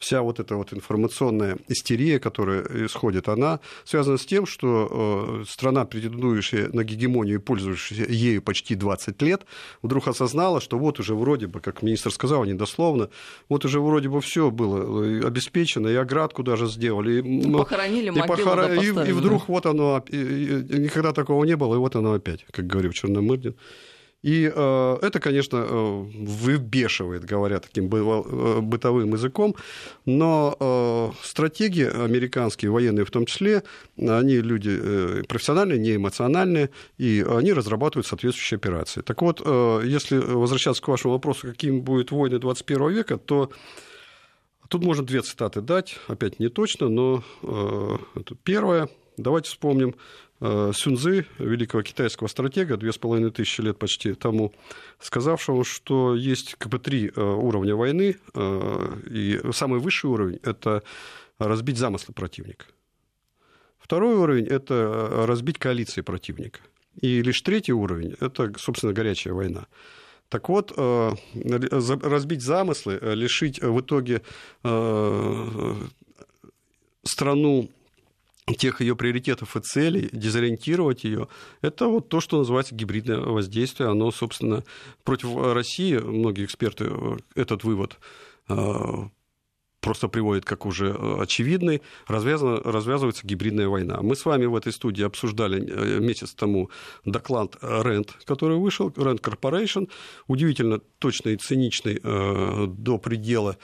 вся 0.00 0.22
вот 0.22 0.40
эта 0.40 0.56
вот 0.56 0.72
информационная 0.72 1.58
истерия, 1.68 2.18
которая 2.18 2.64
исходит, 2.86 3.28
она 3.28 3.60
связана 3.84 4.16
с 4.16 4.24
тем, 4.24 4.46
что 4.46 5.44
страна, 5.46 5.84
претендующая 5.84 6.68
на 6.72 6.82
гегемонию 6.84 7.36
и 7.36 7.38
пользующаяся 7.38 8.10
ею 8.10 8.42
почти 8.42 8.74
20 8.74 9.20
лет, 9.22 9.42
вдруг 9.82 10.08
осознала, 10.08 10.60
что 10.60 10.78
вот 10.78 10.98
уже 10.98 11.14
вроде 11.14 11.46
бы, 11.46 11.60
как 11.60 11.82
министр 11.82 12.10
сказал, 12.10 12.44
недословно, 12.44 13.10
вот 13.48 13.64
уже 13.64 13.78
вроде 13.80 14.08
бы 14.08 14.20
все 14.22 14.50
было 14.50 15.26
обеспечено, 15.26 15.88
и 15.88 15.94
оградку 15.94 16.42
даже 16.42 16.66
сделали. 16.66 17.20
И, 17.20 17.52
похоронили 17.52 18.10
и, 18.10 18.22
похор... 18.26 18.72
и, 18.72 18.86
и 18.86 19.12
вдруг 19.12 19.48
вот 19.48 19.66
оно, 19.66 20.02
и, 20.08 20.16
и, 20.16 20.78
никогда 20.78 21.12
такого 21.12 21.44
не 21.44 21.56
было, 21.56 21.74
и 21.74 21.78
вот 21.78 21.94
оно 21.94 22.14
опять, 22.14 22.46
как 22.50 22.66
говорил 22.66 22.92
Черномырдин. 22.92 23.54
И 24.22 24.52
э, 24.54 24.98
это, 25.02 25.18
конечно, 25.18 25.56
э, 25.56 26.04
выбешивает, 26.12 27.24
говоря 27.24 27.58
таким 27.58 27.86
э, 27.86 28.60
бытовым 28.60 29.14
языком, 29.14 29.56
но 30.04 30.56
э, 30.60 31.10
стратегии 31.22 31.86
американские, 31.86 32.70
военные 32.70 33.06
в 33.06 33.10
том 33.10 33.24
числе, 33.24 33.62
они 33.96 34.36
люди 34.40 34.78
э, 34.78 35.22
профессиональные, 35.26 35.78
не 35.78 35.96
эмоциональные, 35.96 36.68
и 36.98 37.24
они 37.26 37.54
разрабатывают 37.54 38.06
соответствующие 38.06 38.58
операции. 38.58 39.00
Так 39.00 39.22
вот, 39.22 39.40
э, 39.42 39.82
если 39.86 40.18
возвращаться 40.18 40.82
к 40.82 40.88
вашему 40.88 41.14
вопросу, 41.14 41.48
какими 41.48 41.80
будут 41.80 42.10
войны 42.10 42.38
21 42.38 42.90
века, 42.90 43.16
то 43.16 43.50
тут 44.68 44.84
можно 44.84 45.04
две 45.04 45.22
цитаты 45.22 45.62
дать, 45.62 45.96
опять 46.08 46.38
не 46.38 46.48
точно, 46.48 46.90
но 46.90 47.24
э, 47.42 47.96
первое. 48.44 48.90
Давайте 49.16 49.48
вспомним 49.50 49.94
Сюнзы, 50.40 51.26
великого 51.38 51.82
китайского 51.82 52.26
стратега, 52.26 52.78
две 52.78 52.94
с 52.94 52.98
половиной 52.98 53.30
тысячи 53.30 53.60
лет 53.60 53.78
почти 53.78 54.14
тому, 54.14 54.54
сказавшего, 54.98 55.64
что 55.64 56.14
есть 56.14 56.54
как 56.56 56.68
бы 56.72 56.78
три 56.78 57.12
э, 57.14 57.20
уровня 57.20 57.76
войны, 57.76 58.16
э, 58.32 58.96
и 59.10 59.38
самый 59.52 59.80
высший 59.80 60.08
уровень– 60.08 60.40
это 60.42 60.82
разбить 61.38 61.76
замыслы 61.76 62.14
противника. 62.14 62.64
Второй 63.78 64.14
уровень– 64.14 64.46
это 64.48 65.26
разбить 65.26 65.58
коалиции 65.58 66.00
противника. 66.00 66.60
И 67.02 67.20
лишь 67.20 67.42
третий 67.42 67.74
уровень– 67.74 68.16
это, 68.20 68.50
собственно, 68.56 68.94
горячая 68.94 69.34
война. 69.34 69.66
Так 70.30 70.48
вот, 70.48 70.72
разбить 71.34 72.40
замыслы, 72.40 72.98
лишить 73.02 73.60
в 73.60 73.80
итоге 73.80 74.22
страну 77.02 77.68
тех 78.54 78.80
ее 78.80 78.96
приоритетов 78.96 79.56
и 79.56 79.60
целей, 79.60 80.08
дезориентировать 80.12 81.04
ее, 81.04 81.28
это 81.62 81.86
вот 81.88 82.08
то, 82.08 82.20
что 82.20 82.38
называется 82.38 82.74
гибридное 82.74 83.18
воздействие. 83.18 83.88
Оно, 83.90 84.10
собственно, 84.10 84.64
против 85.04 85.36
России, 85.36 85.96
многие 85.96 86.44
эксперты 86.44 86.86
э, 86.88 87.16
этот 87.34 87.64
вывод 87.64 87.98
э, 88.48 88.54
просто 89.80 90.08
приводит 90.08 90.44
как 90.44 90.66
уже 90.66 90.88
э, 90.88 91.22
очевидный, 91.22 91.82
развязывается 92.06 93.26
гибридная 93.26 93.68
война. 93.68 94.00
Мы 94.02 94.16
с 94.16 94.24
вами 94.24 94.46
в 94.46 94.56
этой 94.56 94.72
студии 94.72 95.04
обсуждали 95.04 95.98
месяц 96.00 96.32
тому 96.32 96.70
доклад 97.04 97.56
Rent, 97.62 98.10
который 98.24 98.58
вышел, 98.58 98.88
Rent 98.88 99.20
Corporation, 99.20 99.88
удивительно 100.26 100.80
точный 100.98 101.34
и 101.34 101.36
циничный 101.36 102.00
до 102.00 102.98
предела 102.98 103.56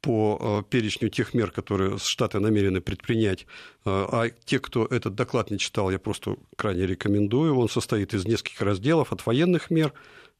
по 0.00 0.38
э, 0.40 0.70
перечню 0.70 1.08
тех 1.08 1.34
мер, 1.34 1.50
которые 1.50 1.98
Штаты 1.98 2.40
намерены 2.40 2.80
предпринять. 2.80 3.46
Э, 3.84 4.06
а 4.10 4.30
те, 4.44 4.58
кто 4.58 4.86
этот 4.86 5.14
доклад 5.14 5.50
не 5.50 5.58
читал, 5.58 5.90
я 5.90 5.98
просто 5.98 6.36
крайне 6.56 6.86
рекомендую. 6.86 7.56
Он 7.56 7.68
состоит 7.68 8.14
из 8.14 8.24
нескольких 8.24 8.60
разделов 8.62 9.12
от 9.12 9.24
военных 9.26 9.70
мер, 9.70 9.92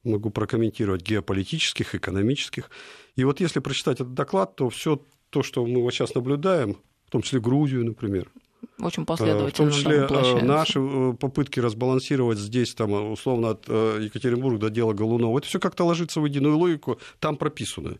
могу 0.02 0.30
прокомментировать, 0.30 1.02
геополитических, 1.02 1.94
экономических. 1.94 2.70
И 3.16 3.24
вот 3.24 3.40
если 3.40 3.60
прочитать 3.60 3.96
этот 3.96 4.14
доклад, 4.14 4.56
то 4.56 4.70
все 4.70 5.02
то, 5.30 5.42
что 5.42 5.64
мы 5.66 5.82
вот 5.82 5.92
сейчас 5.92 6.14
наблюдаем, 6.14 6.78
в 7.06 7.10
том 7.10 7.22
числе 7.22 7.40
Грузию, 7.40 7.84
например, 7.84 8.30
очень 8.78 9.04
последовательно. 9.04 9.48
Э, 9.48 9.50
в 9.50 9.56
том 9.56 9.70
числе 9.70 10.42
наши 10.42 10.80
попытки 11.18 11.60
разбалансировать 11.60 12.38
здесь, 12.38 12.74
там, 12.74 13.12
условно, 13.12 13.50
от 13.50 13.68
Екатеринбурга 13.68 14.58
до 14.58 14.70
дела 14.70 14.94
Голунова, 14.94 15.38
это 15.38 15.46
все 15.46 15.60
как-то 15.60 15.84
ложится 15.84 16.20
в 16.20 16.24
единую 16.24 16.56
логику, 16.56 16.98
там 17.18 17.36
прописано. 17.36 17.98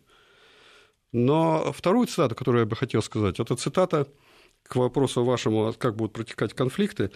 Но 1.11 1.73
вторую 1.73 2.07
цитату, 2.07 2.35
которую 2.35 2.61
я 2.61 2.65
бы 2.65 2.75
хотел 2.75 3.01
сказать, 3.01 3.39
это 3.39 3.55
цитата 3.55 4.07
к 4.63 4.75
вопросу 4.75 5.23
вашему, 5.23 5.73
как 5.77 5.95
будут 5.95 6.13
протекать 6.13 6.53
конфликты, 6.53 7.11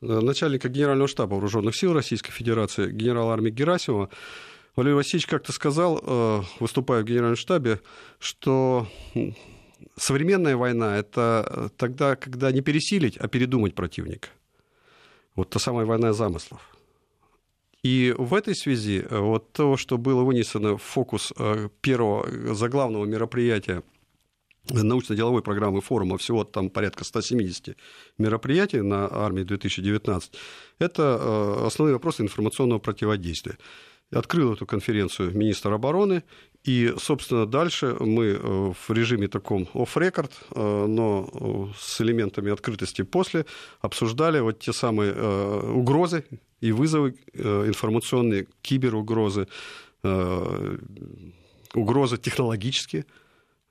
начальника 0.00 0.68
Генерального 0.68 1.08
штаба 1.08 1.34
Вооруженных 1.34 1.76
сил 1.76 1.92
Российской 1.92 2.32
Федерации, 2.32 2.90
генерала 2.90 3.32
армии 3.32 3.50
Герасимова, 3.50 4.08
Валерий 4.76 4.94
Васильевич 4.94 5.26
как-то 5.26 5.52
сказал, 5.52 6.00
э, 6.02 6.42
выступая 6.60 7.02
в 7.02 7.04
Генеральном 7.04 7.36
штабе, 7.36 7.80
что 8.20 8.86
современная 9.96 10.56
война– 10.56 10.96
это 10.98 11.70
тогда, 11.76 12.14
когда 12.16 12.52
не 12.52 12.60
пересилить, 12.60 13.16
а 13.16 13.26
передумать 13.28 13.74
противника. 13.74 14.28
Вот 15.34 15.50
та 15.50 15.58
самая 15.58 15.86
война 15.86 16.12
замыслов. 16.12 16.60
И 17.82 18.14
в 18.18 18.34
этой 18.34 18.54
связи 18.54 19.04
э, 19.08 19.18
вот 19.18 19.52
то, 19.52 19.76
что 19.76 19.96
было 19.96 20.22
вынесено 20.22 20.76
в 20.76 20.82
фокус 20.82 21.32
э, 21.38 21.68
первого 21.80 22.54
заглавного 22.54 23.06
мероприятия 23.06 23.82
научно-деловой 24.68 25.42
программы 25.42 25.80
форума, 25.80 26.18
всего 26.18 26.44
там 26.44 26.68
порядка 26.70 27.04
170 27.04 27.76
мероприятий 28.18 28.82
на 28.82 29.08
армии 29.10 29.42
2019, 29.42 30.32
это 30.78 31.02
э, 31.02 31.66
основные 31.66 31.94
вопросы 31.94 32.22
информационного 32.22 32.78
противодействия. 32.78 33.56
Открыл 34.12 34.54
эту 34.54 34.66
конференцию 34.66 35.36
министр 35.36 35.72
обороны, 35.72 36.24
и, 36.64 36.94
собственно, 36.98 37.46
дальше 37.46 37.96
мы 38.00 38.74
в 38.74 38.90
режиме 38.90 39.28
таком 39.28 39.66
off-record, 39.74 40.30
но 40.54 41.72
с 41.78 42.00
элементами 42.00 42.52
открытости 42.52 43.02
после, 43.02 43.46
обсуждали 43.80 44.40
вот 44.40 44.58
те 44.58 44.72
самые 44.72 45.14
угрозы, 45.72 46.24
и 46.60 46.72
вызовы 46.72 47.14
э, 47.32 47.66
информационные, 47.66 48.46
киберугрозы, 48.62 49.46
э, 50.02 50.78
угрозы 51.74 52.18
технологические, 52.18 53.04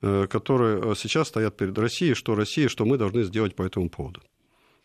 э, 0.01 0.27
которые 0.27 0.95
сейчас 0.95 1.27
стоят 1.27 1.57
перед 1.57 1.77
Россией, 1.77 2.15
что 2.15 2.35
Россия, 2.35 2.67
что 2.67 2.85
мы 2.85 2.97
должны 2.97 3.23
сделать 3.23 3.55
по 3.55 3.63
этому 3.63 3.89
поводу. 3.89 4.21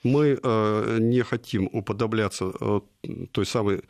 Мы 0.02 0.38
не 1.00 1.22
хотим 1.22 1.66
уподобляться 1.72 2.52
той 3.32 3.46
самой 3.46 3.80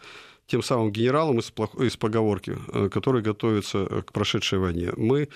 тем 0.47 0.63
самым 0.63 0.93
генералам 0.93 1.39
из, 1.39 1.53
из 1.81 1.97
поговорки, 1.97 2.57
которые 2.91 3.23
готовятся 3.23 4.03
к 4.03 4.13
прошедшей 4.13 4.59
войне. 4.59 4.93
Мы, 4.97 5.29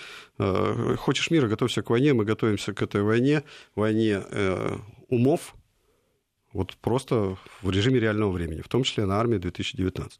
хочешь 0.97 1.31
мира, 1.31 1.47
готовься 1.47 1.81
к 1.81 1.89
войне, 1.89 2.13
мы 2.13 2.25
готовимся 2.25 2.73
к 2.73 2.81
этой 2.81 3.01
войне, 3.01 3.43
войне 3.75 4.21
умов, 5.09 5.55
вот 6.53 6.75
просто 6.77 7.37
в 7.61 7.69
режиме 7.69 7.99
реального 7.99 8.31
времени, 8.31 8.61
в 8.61 8.67
том 8.67 8.83
числе 8.83 9.05
на 9.05 9.19
армии 9.19 9.37
2019. 9.37 10.19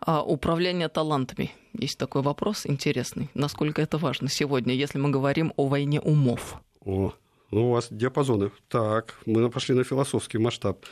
А 0.00 0.22
управление 0.22 0.88
талантами. 0.88 1.52
Есть 1.72 1.98
такой 1.98 2.22
вопрос 2.22 2.66
интересный. 2.66 3.28
Насколько 3.34 3.82
это 3.82 3.98
важно 3.98 4.28
сегодня, 4.28 4.74
если 4.74 4.98
мы 4.98 5.10
говорим 5.10 5.52
о 5.56 5.66
войне 5.68 6.00
умов? 6.00 6.56
О, 6.84 7.12
ну 7.50 7.68
у 7.68 7.72
вас 7.72 7.88
диапазоны. 7.90 8.50
Так, 8.68 9.18
мы 9.26 9.50
пошли 9.50 9.74
на 9.74 9.84
философский 9.84 10.38
масштаб. 10.38 10.84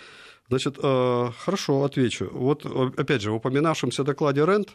Значит, 0.49 0.79
э, 0.83 1.31
хорошо, 1.39 1.85
отвечу. 1.85 2.29
Вот, 2.33 2.65
опять 2.97 3.23
же, 3.23 3.31
в 3.31 3.37
упоминавшемся 3.37 4.05
докладе 4.05 4.45
РЕНТ 4.45 4.71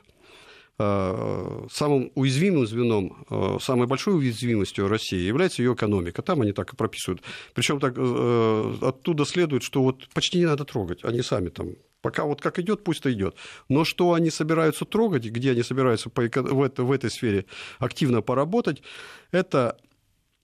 Э, 0.79 1.67
самым 1.71 2.11
уязвимым 2.15 2.65
звеном, 2.65 3.25
э, 3.29 3.57
самой 3.61 3.85
большой 3.85 4.17
уязвимостью 4.17 4.87
России 4.87 5.19
является 5.19 5.61
ее 5.61 5.73
экономика. 5.73 6.23
Там 6.23 6.41
они 6.41 6.51
так 6.51 6.73
и 6.73 6.75
прописывают. 6.75 7.21
Причем 7.53 7.79
так 7.79 7.93
э, 7.95 8.73
оттуда 8.81 9.23
следует, 9.25 9.61
что 9.61 9.83
вот 9.83 10.07
почти 10.15 10.39
не 10.39 10.47
надо 10.47 10.65
трогать, 10.65 11.03
они 11.03 11.21
сами 11.21 11.49
там 11.49 11.67
Пока 12.01 12.25
вот 12.25 12.41
как 12.41 12.59
идет, 12.59 12.83
пусть 12.83 13.07
идет. 13.07 13.35
Но 13.69 13.85
что 13.85 14.13
они 14.13 14.29
собираются 14.29 14.83
трогать, 14.83 15.23
где 15.23 15.51
они 15.51 15.63
собираются 15.63 16.09
в 16.13 16.91
этой 16.91 17.09
сфере 17.09 17.45
активно 17.79 18.21
поработать, 18.21 18.81
это 19.31 19.77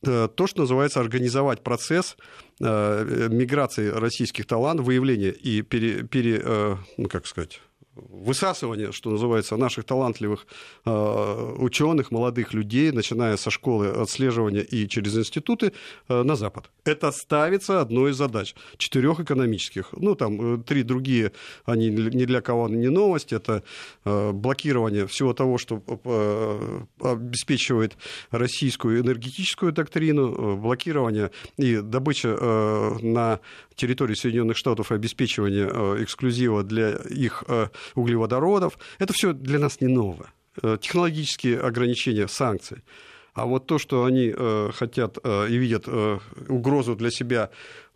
то, 0.01 0.47
что 0.47 0.61
называется 0.61 0.99
организовать 0.99 1.61
процесс 1.61 2.15
миграции 2.59 3.87
российских 3.89 4.45
талантов, 4.45 4.85
выявления 4.85 5.31
и 5.31 5.61
пере, 5.61 6.03
пере, 6.03 6.77
ну, 6.97 7.07
как 7.09 7.27
сказать, 7.27 7.61
высасывание, 8.09 8.91
что 8.91 9.09
называется, 9.09 9.57
наших 9.57 9.85
талантливых 9.85 10.47
э, 10.85 11.53
ученых, 11.57 12.11
молодых 12.11 12.53
людей, 12.53 12.91
начиная 12.91 13.37
со 13.37 13.49
школы 13.49 13.87
отслеживания 13.87 14.61
и 14.61 14.87
через 14.87 15.17
институты 15.17 15.73
э, 16.07 16.23
на 16.23 16.35
Запад. 16.35 16.69
Это 16.85 17.11
ставится 17.11 17.81
одной 17.81 18.11
из 18.11 18.15
задач. 18.15 18.55
Четырех 18.77 19.19
экономических. 19.19 19.89
Ну, 19.93 20.15
там 20.15 20.55
э, 20.55 20.63
три 20.63 20.83
другие, 20.83 21.31
они 21.65 21.89
ни 21.89 22.25
для 22.25 22.41
кого 22.41 22.69
не 22.69 22.89
новость. 22.89 23.33
Это 23.33 23.63
блокирование 24.03 25.05
всего 25.07 25.33
того, 25.33 25.57
что 25.57 25.81
обеспечивает 27.01 27.97
российскую 28.31 29.01
энергетическую 29.01 29.71
доктрину, 29.71 30.57
блокирование 30.57 31.31
и 31.57 31.77
добыча 31.77 32.29
на 33.01 33.39
территории 33.75 34.15
Соединенных 34.15 34.57
Штатов 34.57 34.91
и 34.91 34.95
обеспечивание 34.95 35.67
эксклюзива 36.03 36.63
для 36.63 36.91
их 36.95 37.43
углеводородов. 37.95 38.77
Это 38.99 39.13
все 39.13 39.33
для 39.33 39.59
нас 39.59 39.81
не 39.81 39.87
ново. 39.87 40.29
Э, 40.61 40.77
технологические 40.81 41.59
ограничения, 41.59 42.27
санкции. 42.27 42.83
А 43.33 43.45
вот 43.45 43.67
то, 43.67 43.77
что 43.77 44.03
они 44.03 44.33
э, 44.35 44.71
хотят 44.73 45.17
э, 45.23 45.47
и 45.49 45.57
видят 45.57 45.87
угрозу 46.47 46.95
для 46.95 47.11
себя 47.11 47.49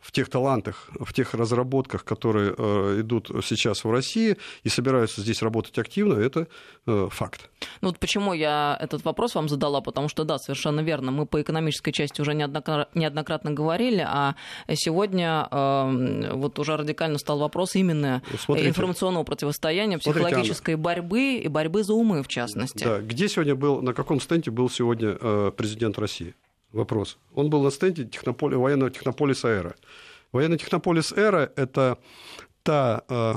в 0.04 0.12
тех 0.12 0.30
талантах, 0.30 0.90
в 1.00 1.14
тех 1.14 1.34
разработках, 1.34 2.04
которые 2.04 2.54
э, 2.58 3.00
идут 3.00 3.32
сейчас 3.44 3.86
в 3.86 3.92
России 3.92 4.38
и 4.64 4.70
собираются 4.70 5.22
здесь 5.22 5.42
работать 5.42 5.78
активно, 5.80 6.16
это 6.16 6.48
э, 6.86 7.08
факт. 7.10 7.50
Ну 7.80 7.88
вот 7.88 8.00
почему 8.00 8.34
я 8.34 8.78
этот 8.82 9.06
вопрос 9.06 9.36
вам 9.36 9.48
задала, 9.48 9.80
потому 9.80 10.10
что 10.10 10.26
да, 10.26 10.38
совершенно 10.38 10.82
верно, 10.82 11.12
мы 11.12 11.26
по 11.26 11.42
экономической 11.42 11.94
части 11.94 12.20
уже 12.20 12.34
неоднократно, 12.34 13.52
говорили, 13.52 14.06
а 14.06 14.36
сегодня 14.74 15.48
э, 15.50 16.32
вот 16.34 16.60
уже 16.60 16.76
радикально 16.76 17.18
стал 17.18 17.40
вопрос 17.40 17.76
именно 17.76 18.22
ну, 18.30 18.38
Смотрите. 18.38 18.70
информационного 18.70 19.24
противостояния, 19.24 19.98
психологической 20.00 20.76
Смотрите, 20.76 20.78
борьбы 20.78 21.36
и 21.36 21.48
борьбы 21.48 21.84
за 21.84 21.94
умы 21.94 22.24
в 22.24 22.28
частности. 22.28 22.84
Да, 22.84 23.00
где 23.00 23.30
сегодня 23.30 23.56
был, 23.56 23.82
на 23.82 23.94
каком 23.94 24.20
стенде 24.20 24.52
был 24.52 24.70
сегодня 24.70 25.18
э, 25.20 25.52
президент 25.56 25.98
России? 25.98 26.36
Вопрос. 26.74 27.18
Он 27.34 27.50
был 27.50 27.64
на 27.64 27.72
стенде 27.72 28.06
технополи... 28.06 28.56
военного 28.56 28.92
технополиса 28.92 29.48
«Эра». 29.48 29.76
Военный 30.32 30.58
технополис 30.58 31.14
«Эра»— 31.14 31.52
это 31.56 31.98
та 32.64 33.04
э, 33.08 33.36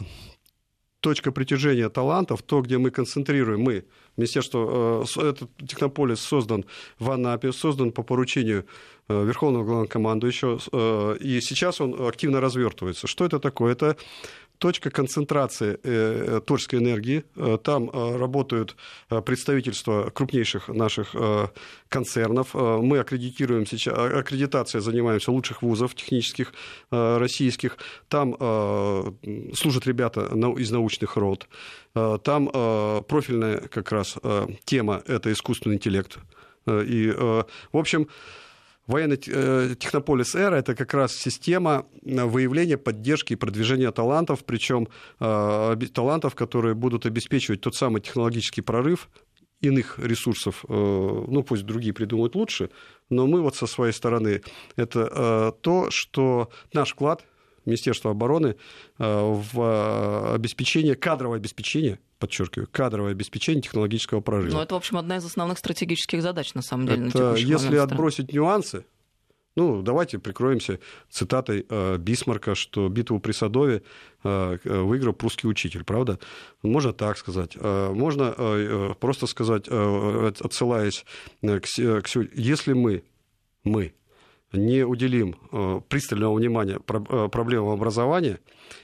точка 1.01 1.31
притяжения 1.31 1.89
талантов, 1.89 2.43
то, 2.43 2.61
где 2.63 2.79
мы 2.79 2.91
концентрируем, 2.91 3.61
мы, 3.61 3.85
Министерство, 4.17 5.05
э, 5.19 5.29
этот 5.29 5.51
технополис 5.59 6.21
создан 6.21 6.65
в 6.99 7.11
Анапе, 7.11 7.53
создан 7.53 7.93
по 7.93 8.03
поручению 8.03 8.65
э, 9.09 9.25
Верховного 9.25 9.65
главнокомандующего, 9.65 10.59
э, 10.73 11.17
и 11.21 11.41
сейчас 11.41 11.81
он 11.81 12.09
активно 12.09 12.41
развертывается. 12.41 13.07
Что 13.07 13.25
это 13.25 13.39
такое? 13.39 13.73
Это 13.73 13.97
точка 14.59 14.91
концентрации 14.91 15.79
э, 15.83 16.41
творческой 16.47 16.81
энергии. 16.81 17.25
Э, 17.37 17.59
там 17.63 17.91
э, 17.91 18.17
работают 18.17 18.77
представительства 19.09 20.11
крупнейших 20.11 20.69
наших 20.69 21.15
концернов. 21.89 22.55
Мы 22.55 22.99
аккредитируем 22.99 23.67
сейчас, 23.67 23.95
а, 23.97 24.19
аккредитацией 24.19 24.83
занимаемся 24.83 25.31
лучших 25.31 25.63
вузов 25.63 25.95
технических 25.95 26.53
российских. 26.91 27.79
Там 28.09 28.35
служат 29.55 29.87
ребята 29.87 30.27
из 30.57 30.71
научных 30.71 31.17
род. 31.17 31.49
Там 31.95 32.49
профильная 33.05 33.59
как 33.69 33.93
раз 33.93 34.17
тема– 34.65 35.03
это 35.07 35.33
искусственный 35.33 35.77
интеллект. 35.77 36.19
И, 36.69 37.13
в 37.17 37.47
общем, 37.77 38.09
Военный 38.87 39.21
э, 39.27 39.75
технополис 39.79 40.37
Эра– 40.37 40.55
это 40.57 40.77
как 40.77 40.95
раз 40.95 41.13
система 41.13 41.87
э, 42.05 42.25
выявления, 42.25 42.79
поддержки 42.79 43.33
и 43.33 43.37
продвижения 43.37 43.91
талантов, 43.91 44.45
причем 44.45 44.89
э, 45.19 45.77
талантов, 45.93 46.37
которые 46.37 46.75
будут 46.75 47.05
обеспечивать 47.05 47.61
тот 47.61 47.75
самый 47.75 48.01
технологический 48.01 48.63
прорыв 48.63 49.09
иных 49.61 49.99
ресурсов, 49.99 50.67
ну 50.69 51.43
пусть 51.43 51.65
другие 51.65 51.95
придумают 51.95 52.35
лучше, 52.35 52.69
но 53.09 53.27
мы 53.27 53.41
вот 53.41 53.57
со 53.57 53.67
своей 53.67 53.95
стороны, 53.95 54.43
это 54.77 55.57
то, 55.63 55.87
что 55.91 56.51
наш 56.75 56.93
вклад 56.93 57.25
Министерства 57.67 58.13
обороны 58.13 58.57
в 58.99 60.35
обеспечение, 60.35 60.95
кадровое 60.95 61.39
обеспечение 61.39 61.99
подчеркиваю, 62.19 62.69
кадровое 62.71 63.13
обеспечение 63.13 63.63
технологического 63.63 64.21
прорыва. 64.21 64.55
Ну, 64.55 64.61
это, 64.61 64.75
в 64.75 64.79
общем, 64.79 64.97
одна 64.97 65.17
из 65.17 65.25
основных 65.25 65.59
стратегических 65.59 66.23
задач, 66.23 66.55
на 66.55 66.63
самом 66.63 66.87
деле, 66.87 67.09
это, 67.09 67.33
на 67.33 67.37
Если 67.37 67.77
отбросить 67.77 68.33
нюансы, 68.33 68.85
ну, 69.57 69.81
давайте 69.81 70.19
прикроемся 70.19 70.79
цитатой 71.09 71.65
э, 71.69 71.97
Бисмарка, 71.97 72.55
что 72.55 72.89
битву 72.89 73.19
при 73.21 73.33
Садове 73.33 73.83
э, 74.23 74.59
выиграл 74.65 75.15
прусский 75.15 75.49
учитель, 75.49 75.83
правда? 75.83 76.19
Можно 76.63 76.93
так 76.93 77.17
сказать. 77.17 77.57
Э, 77.57 77.91
можно 77.93 78.35
э, 78.37 78.95
просто 79.01 79.27
сказать, 79.27 79.65
э, 79.67 80.33
отсылаясь 80.41 81.07
к, 81.41 81.63
к... 81.63 82.09
Если 82.35 82.75
мы, 82.75 83.03
мы 83.65 83.95
не 84.57 84.85
уделим 84.85 85.37
э, 85.53 85.81
пристального 85.89 86.35
внимания 86.35 86.79
э, 86.79 87.29
проблемам 87.31 87.71
образования, 87.71 88.41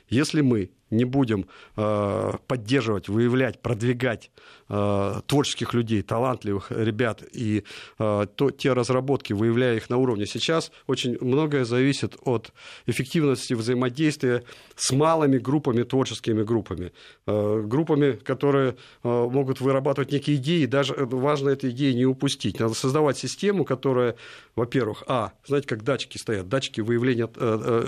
если 0.08 0.40
мы 0.40 0.70
не 0.92 1.04
будем 1.04 1.46
э, 1.76 2.32
поддерживать, 2.46 3.08
выявлять, 3.08 3.60
продвигать 3.60 4.30
э, 4.68 5.20
творческих 5.26 5.74
людей, 5.74 6.02
талантливых 6.02 6.70
ребят 6.70 7.22
и 7.32 7.64
э, 7.98 8.26
то, 8.36 8.50
те 8.50 8.72
разработки, 8.72 9.32
выявляя 9.32 9.76
их 9.76 9.90
на 9.90 9.96
уровне 9.96 10.26
сейчас, 10.26 10.70
очень 10.86 11.16
многое 11.20 11.64
зависит 11.64 12.16
от 12.24 12.52
эффективности 12.86 13.54
взаимодействия 13.54 14.44
с 14.76 14.92
малыми 14.92 15.38
группами, 15.38 15.82
творческими 15.82 16.42
группами, 16.42 16.92
группами, 17.26 18.12
которые 18.12 18.76
могут 19.02 19.60
вырабатывать 19.60 20.12
некие 20.12 20.36
идеи, 20.36 20.66
даже 20.66 20.94
важно 20.94 21.50
эти 21.50 21.70
идеи 21.70 21.92
не 21.92 22.04
упустить. 22.04 22.60
Надо 22.60 22.74
создавать 22.74 23.16
систему, 23.16 23.64
которая, 23.64 24.16
во-первых, 24.54 25.04
а, 25.06 25.32
знаете, 25.46 25.68
как 25.68 25.82
датчики 25.82 26.18
стоят, 26.18 26.48
датчики 26.48 26.80
выявления 26.80 27.26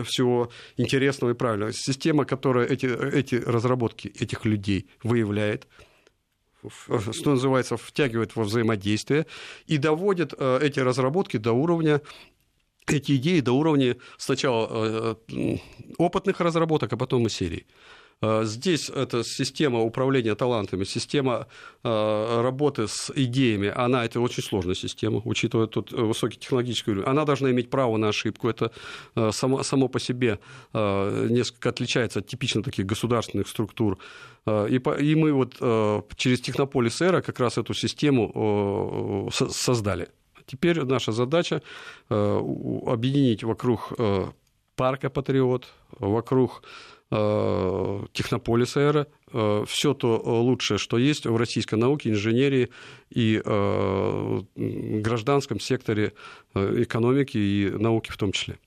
всего 0.05 0.51
интересного 0.77 1.33
и 1.33 1.35
правильного. 1.35 1.73
Система, 1.73 2.25
которая 2.25 2.67
эти 2.67 2.94
эти 2.95 3.37
разработки 3.37 4.09
этих 4.09 4.45
людей 4.45 4.89
выявляет, 5.03 5.67
что 7.13 7.31
называется, 7.31 7.77
втягивает 7.77 8.37
во 8.37 8.45
взаимодействие 8.45 9.27
и 9.67 9.77
доводит 9.77 10.35
э, 10.37 10.59
эти 10.63 10.81
разработки 10.81 11.37
до 11.37 11.53
уровня 11.53 12.01
эти 12.87 13.17
идеи 13.17 13.41
до 13.41 13.53
уровня 13.53 13.97
сначала 14.19 14.69
э, 14.71 15.57
опытных 15.99 16.41
разработок, 16.41 16.93
а 16.93 16.97
потом 16.97 17.27
и 17.27 17.31
серий. 17.31 17.67
Э, 18.25 18.45
здесь 18.45 18.91
эта 18.91 19.23
система 19.25 19.81
управления 19.81 20.35
талантами, 20.35 20.85
система 20.85 21.47
э, 21.83 22.41
работы 22.43 22.89
с 22.89 23.13
идеями, 23.15 23.73
она 23.75 24.05
это 24.05 24.21
очень 24.21 24.43
сложная 24.43 24.75
система, 24.75 25.21
учитывая 25.25 25.67
тут 25.67 25.93
высокий 25.93 26.39
технологический 26.39 26.93
уровень. 26.93 27.07
Она 27.07 27.25
должна 27.25 27.51
иметь 27.51 27.71
право 27.71 27.97
на 27.97 28.09
ошибку. 28.09 28.49
Это 28.49 28.71
э, 29.15 29.31
само, 29.33 29.63
само 29.63 29.89
по 29.89 30.01
себе 30.01 30.39
несколько 30.73 31.69
отличается 31.69 32.21
от 32.21 32.27
типично 32.27 32.63
таких 32.63 32.87
государственных 32.87 33.49
структур. 33.49 33.99
И, 34.47 34.81
и 35.01 35.15
мы 35.15 35.33
вот 35.33 35.55
через 36.17 36.41
Технополис 36.41 37.01
Эра 37.01 37.21
как 37.23 37.41
раз 37.41 37.59
эту 37.59 37.75
систему 37.75 39.31
создали. 39.33 40.09
Теперь 40.47 40.85
наша 40.85 41.13
задача 41.13 41.63
объединить 42.09 43.45
вокруг 43.45 43.93
парка 44.77 45.11
Патриот, 45.11 45.69
вокруг 45.99 46.63
Э, 47.11 48.07
технополиса 48.13 48.81
эра, 48.81 49.07
э, 49.31 49.65
все 49.69 49.93
то 49.93 50.17
лучшее, 50.25 50.79
что 50.79 50.97
есть 50.97 51.27
в 51.27 51.37
российской 51.37 51.75
науке, 51.75 52.11
инженерии 52.11 52.71
и 53.11 53.41
э, 53.45 54.41
гражданском 54.57 55.61
секторе 55.61 56.15
экономики 56.55 57.37
и 57.37 57.71
науки 57.71 58.11
в 58.11 58.17
том 58.17 58.33
числе. 58.33 58.59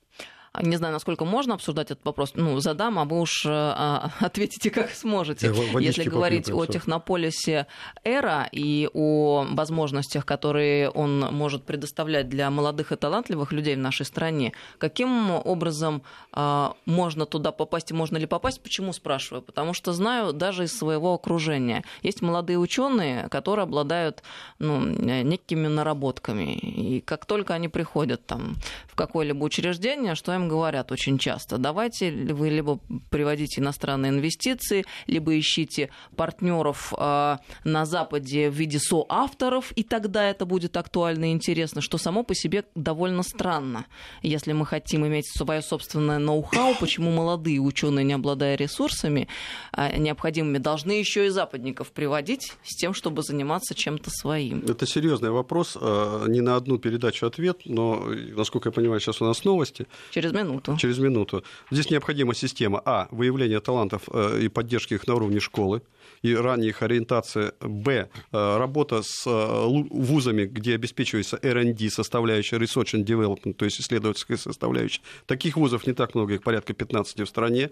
Не 0.61 0.77
знаю, 0.77 0.93
насколько 0.93 1.25
можно 1.25 1.53
обсуждать 1.53 1.91
этот 1.91 2.05
вопрос. 2.05 2.31
Ну, 2.35 2.59
задам, 2.59 2.97
а 2.99 3.05
вы 3.05 3.19
уж 3.19 3.45
а, 3.45 4.11
ответите, 4.19 4.69
как 4.69 4.91
сможете. 4.91 5.53
Если 5.79 6.03
говорить 6.03 6.49
о 6.51 6.65
технополисе 6.65 7.67
Эра 8.03 8.49
и 8.51 8.89
о 8.93 9.45
возможностях, 9.49 10.25
которые 10.25 10.89
он 10.89 11.19
может 11.31 11.63
предоставлять 11.63 12.29
для 12.29 12.49
молодых 12.49 12.91
и 12.91 12.95
талантливых 12.95 13.51
людей 13.51 13.75
в 13.75 13.79
нашей 13.79 14.05
стране, 14.05 14.53
каким 14.77 15.31
образом 15.31 16.01
а, 16.31 16.75
можно 16.85 17.25
туда 17.25 17.51
попасть 17.51 17.91
и 17.91 17.93
можно 17.93 18.17
ли 18.17 18.25
попасть? 18.25 18.61
Почему 18.61 18.93
спрашиваю? 18.93 19.41
Потому 19.41 19.73
что 19.73 19.93
знаю 19.93 20.33
даже 20.33 20.63
из 20.63 20.77
своего 20.77 21.13
окружения. 21.13 21.83
Есть 22.01 22.21
молодые 22.21 22.57
ученые, 22.57 23.29
которые 23.29 23.63
обладают 23.63 24.23
ну, 24.59 24.79
некими 24.79 25.67
наработками. 25.67 26.53
И 26.55 27.01
как 27.01 27.25
только 27.25 27.53
они 27.53 27.67
приходят 27.67 28.25
там, 28.25 28.55
в 28.87 28.95
какое-либо 28.95 29.43
учреждение, 29.43 30.15
что 30.15 30.31
им 30.37 30.47
говорят 30.47 30.91
очень 30.91 31.17
часто. 31.17 31.57
Давайте 31.57 32.11
вы 32.11 32.49
либо 32.49 32.79
приводите 33.09 33.61
иностранные 33.61 34.11
инвестиции, 34.11 34.85
либо 35.07 35.37
ищите 35.37 35.89
партнеров 36.15 36.93
э, 36.97 37.37
на 37.63 37.85
Западе 37.85 38.49
в 38.49 38.53
виде 38.53 38.79
соавторов, 38.79 39.71
и 39.73 39.83
тогда 39.83 40.29
это 40.29 40.45
будет 40.45 40.77
актуально 40.77 41.25
и 41.25 41.33
интересно, 41.33 41.81
что 41.81 41.97
само 41.97 42.23
по 42.23 42.33
себе 42.35 42.63
довольно 42.75 43.23
странно. 43.23 43.85
Если 44.21 44.53
мы 44.53 44.65
хотим 44.65 45.05
иметь 45.05 45.27
свое 45.27 45.61
собственное 45.61 46.19
ноу-хау, 46.19 46.75
почему 46.79 47.11
молодые 47.11 47.59
ученые, 47.59 48.03
не 48.05 48.13
обладая 48.13 48.55
ресурсами 48.55 49.27
э, 49.75 49.97
необходимыми, 49.97 50.57
должны 50.57 50.91
еще 50.91 51.25
и 51.25 51.29
западников 51.29 51.91
приводить 51.91 52.53
с 52.63 52.75
тем, 52.75 52.93
чтобы 52.93 53.23
заниматься 53.23 53.75
чем-то 53.75 54.09
своим? 54.09 54.63
Это 54.67 54.85
серьезный 54.85 55.31
вопрос, 55.31 55.75
не 55.75 56.41
на 56.41 56.55
одну 56.55 56.77
передачу 56.77 57.25
ответ, 57.25 57.61
но, 57.65 58.05
насколько 58.35 58.69
я 58.69 58.73
понимаю, 58.73 58.99
сейчас 58.99 59.21
у 59.21 59.25
нас 59.25 59.43
новости. 59.43 59.87
Через 60.11 60.26
Через 60.31 60.45
минуту. 60.45 60.77
Через 60.77 60.99
минуту. 60.99 61.43
Здесь 61.71 61.89
необходима 61.89 62.33
система 62.33 62.81
А. 62.85 63.07
Выявления 63.11 63.59
талантов 63.59 64.03
э, 64.11 64.41
и 64.43 64.47
поддержки 64.47 64.93
их 64.93 65.07
на 65.07 65.15
уровне 65.15 65.39
школы 65.39 65.81
и 66.21 66.35
ранее 66.35 66.69
их 66.69 66.81
ориентация. 66.81 67.53
Б. 67.61 68.09
Э, 68.31 68.57
работа 68.57 69.01
с 69.03 69.25
э, 69.25 69.85
вузами, 69.89 70.45
где 70.45 70.75
обеспечивается 70.75 71.37
R&D, 71.41 71.89
составляющая 71.89 72.57
Research 72.57 72.93
and 72.95 73.05
Development, 73.05 73.53
то 73.53 73.65
есть 73.65 73.79
исследовательская 73.79 74.37
составляющая. 74.37 75.01
Таких 75.25 75.57
вузов 75.57 75.87
не 75.87 75.93
так 75.93 76.15
много, 76.15 76.35
их 76.35 76.43
порядка 76.43 76.73
15 76.73 77.19
в 77.21 77.25
стране. 77.25 77.69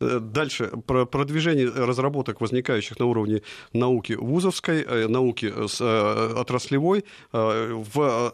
Э, 0.00 0.20
дальше. 0.20 0.70
Продвижение 0.86 1.68
разработок, 1.68 2.40
возникающих 2.40 2.98
на 2.98 3.06
уровне 3.06 3.42
науки 3.72 4.12
вузовской, 4.12 5.08
науки 5.08 5.46
отраслевой 5.46 7.04
в, 7.32 8.32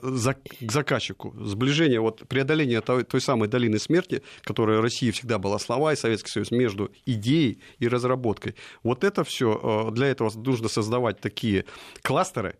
к 0.60 0.72
заказчику. 0.72 1.34
Сближение, 1.38 2.00
вот, 2.00 2.22
преодоление 2.28 2.80
той, 2.80 3.04
той 3.04 3.20
самой 3.20 3.48
долины 3.48 3.78
смерти, 3.78 4.22
которая 4.42 4.80
России 4.80 5.10
всегда 5.10 5.38
была 5.38 5.58
слова 5.58 5.92
и 5.92 5.96
Советский 5.96 6.30
Союз, 6.30 6.50
между 6.50 6.90
идеей 7.06 7.58
и 7.78 7.88
разработкой. 7.88 8.54
Вот 8.82 9.04
это 9.04 9.24
все 9.24 9.51
Э, 9.62 9.90
для 9.92 10.08
этого 10.08 10.30
нужно 10.34 10.68
создавать 10.68 11.20
такие 11.20 11.64
кластеры 12.02 12.56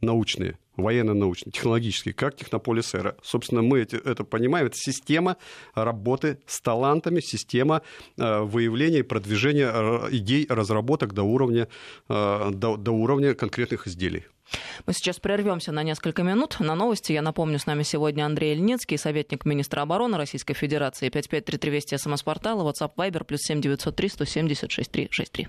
научные, 0.00 0.58
военно-научные, 0.76 1.52
технологические, 1.52 2.12
как 2.12 2.36
Технополис 2.36 2.94
Эра. 2.94 3.16
Собственно, 3.22 3.62
мы 3.62 3.80
это 3.80 4.24
понимаем, 4.24 4.66
это 4.66 4.76
система 4.76 5.36
работы 5.74 6.38
с 6.46 6.60
талантами, 6.60 7.20
система 7.20 7.80
э, 8.18 8.40
выявления 8.40 8.98
и 8.98 9.02
продвижения 9.02 9.70
э, 9.72 10.08
идей, 10.10 10.46
разработок 10.48 11.14
до 11.14 11.22
уровня, 11.22 11.68
до, 12.08 12.76
до 12.76 12.92
уровня 12.92 13.34
конкретных 13.34 13.86
изделий. 13.86 14.24
Мы 14.86 14.92
сейчас 14.92 15.18
прервемся 15.18 15.72
на 15.72 15.82
несколько 15.82 16.22
минут. 16.22 16.60
На 16.60 16.74
новости, 16.74 17.12
я 17.12 17.22
напомню, 17.22 17.58
с 17.58 17.66
нами 17.66 17.82
сегодня 17.82 18.24
Андрей 18.24 18.54
Ильницкий, 18.54 18.98
советник 18.98 19.44
министра 19.44 19.82
обороны 19.82 20.16
Российской 20.18 20.54
Федерации. 20.54 21.08
5533 21.08 21.70
Вести, 21.70 21.96
СМС-портал, 21.96 22.60
WhatsApp, 22.68 22.92
Viber, 22.96 23.24
плюс 23.24 23.40
7903 23.42 24.08
176 24.08 24.90
363. 24.90 25.48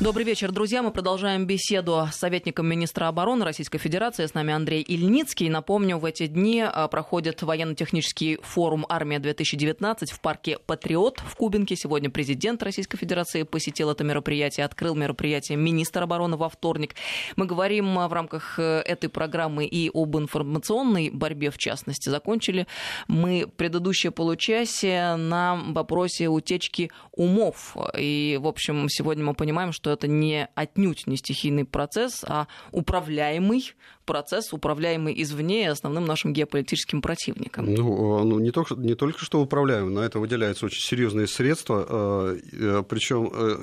Добрый 0.00 0.24
вечер, 0.24 0.52
друзья. 0.52 0.80
Мы 0.80 0.92
продолжаем 0.92 1.44
беседу 1.44 2.06
с 2.12 2.14
советником 2.14 2.68
министра 2.68 3.08
обороны 3.08 3.44
Российской 3.44 3.78
Федерации. 3.78 4.26
С 4.26 4.32
нами 4.32 4.54
Андрей 4.54 4.80
Ильницкий. 4.80 5.48
Напомню, 5.48 5.98
в 5.98 6.04
эти 6.04 6.28
дни 6.28 6.62
а, 6.64 6.86
проходит 6.86 7.42
военно-технический 7.42 8.38
форум 8.40 8.86
«Армия-2019» 8.88 10.12
в 10.12 10.20
парке 10.20 10.58
«Патриот» 10.64 11.18
в 11.18 11.34
Кубинке. 11.34 11.74
Сегодня 11.74 12.10
президент 12.10 12.62
Российской 12.62 12.96
Федерации 12.96 13.42
посетил 13.42 13.90
это 13.90 14.04
мероприятие, 14.04 14.66
открыл 14.66 14.94
мероприятие 14.94 15.58
министр 15.58 16.04
обороны 16.04 16.36
во 16.36 16.48
вторник. 16.48 16.94
Мы 17.34 17.46
говорим 17.46 17.98
а, 17.98 18.06
в 18.06 18.12
рамках 18.12 18.60
э, 18.60 18.82
этой 18.86 19.08
программы 19.10 19.66
и 19.66 19.90
об 19.92 20.16
информационной 20.16 21.10
борьбе, 21.10 21.50
в 21.50 21.58
частности. 21.58 22.08
Закончили 22.08 22.68
мы 23.08 23.48
предыдущее 23.56 24.12
получасие 24.12 25.16
на 25.16 25.56
вопросе 25.56 26.28
утечки 26.28 26.92
умов. 27.10 27.76
И, 27.98 28.38
в 28.40 28.46
общем, 28.46 28.88
сегодня 28.88 29.24
мы 29.24 29.34
понимаем, 29.34 29.72
что 29.72 29.87
что 29.88 29.94
это 29.94 30.08
не 30.08 30.48
отнюдь 30.54 31.06
не 31.06 31.16
стихийный 31.16 31.64
процесс, 31.64 32.22
а 32.24 32.46
управляемый 32.72 33.74
процесс, 34.04 34.52
управляемый 34.52 35.14
извне 35.22 35.70
основным 35.70 36.04
нашим 36.04 36.32
геополитическим 36.34 37.00
противником. 37.00 37.72
Ну, 37.74 38.24
ну 38.24 38.38
не, 38.38 38.50
только, 38.50 38.74
не 38.74 38.94
только 38.94 39.24
что 39.24 39.40
управляемый, 39.40 39.94
на 39.94 40.00
это 40.00 40.18
выделяются 40.18 40.66
очень 40.66 40.82
серьезные 40.82 41.26
средства, 41.26 41.86
э, 41.88 42.38
э, 42.52 42.82
причем 42.88 43.30
э, 43.32 43.56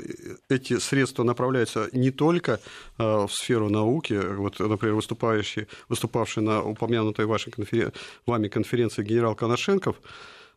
эти 0.50 0.80
средства 0.80 1.24
направляются 1.24 1.90
не 1.92 2.12
только 2.12 2.60
в 2.98 3.30
сферу 3.30 3.70
науки, 3.70 4.14
вот, 4.14 4.60
например, 4.60 4.96
выступающий, 4.96 5.68
выступавший 5.90 6.42
на 6.44 6.64
упомянутой 6.64 7.26
вашей 7.26 7.52
конферен... 7.52 7.92
вами 8.26 8.48
конференции 8.48 9.04
генерал 9.04 9.36
Коношенков, 9.36 9.96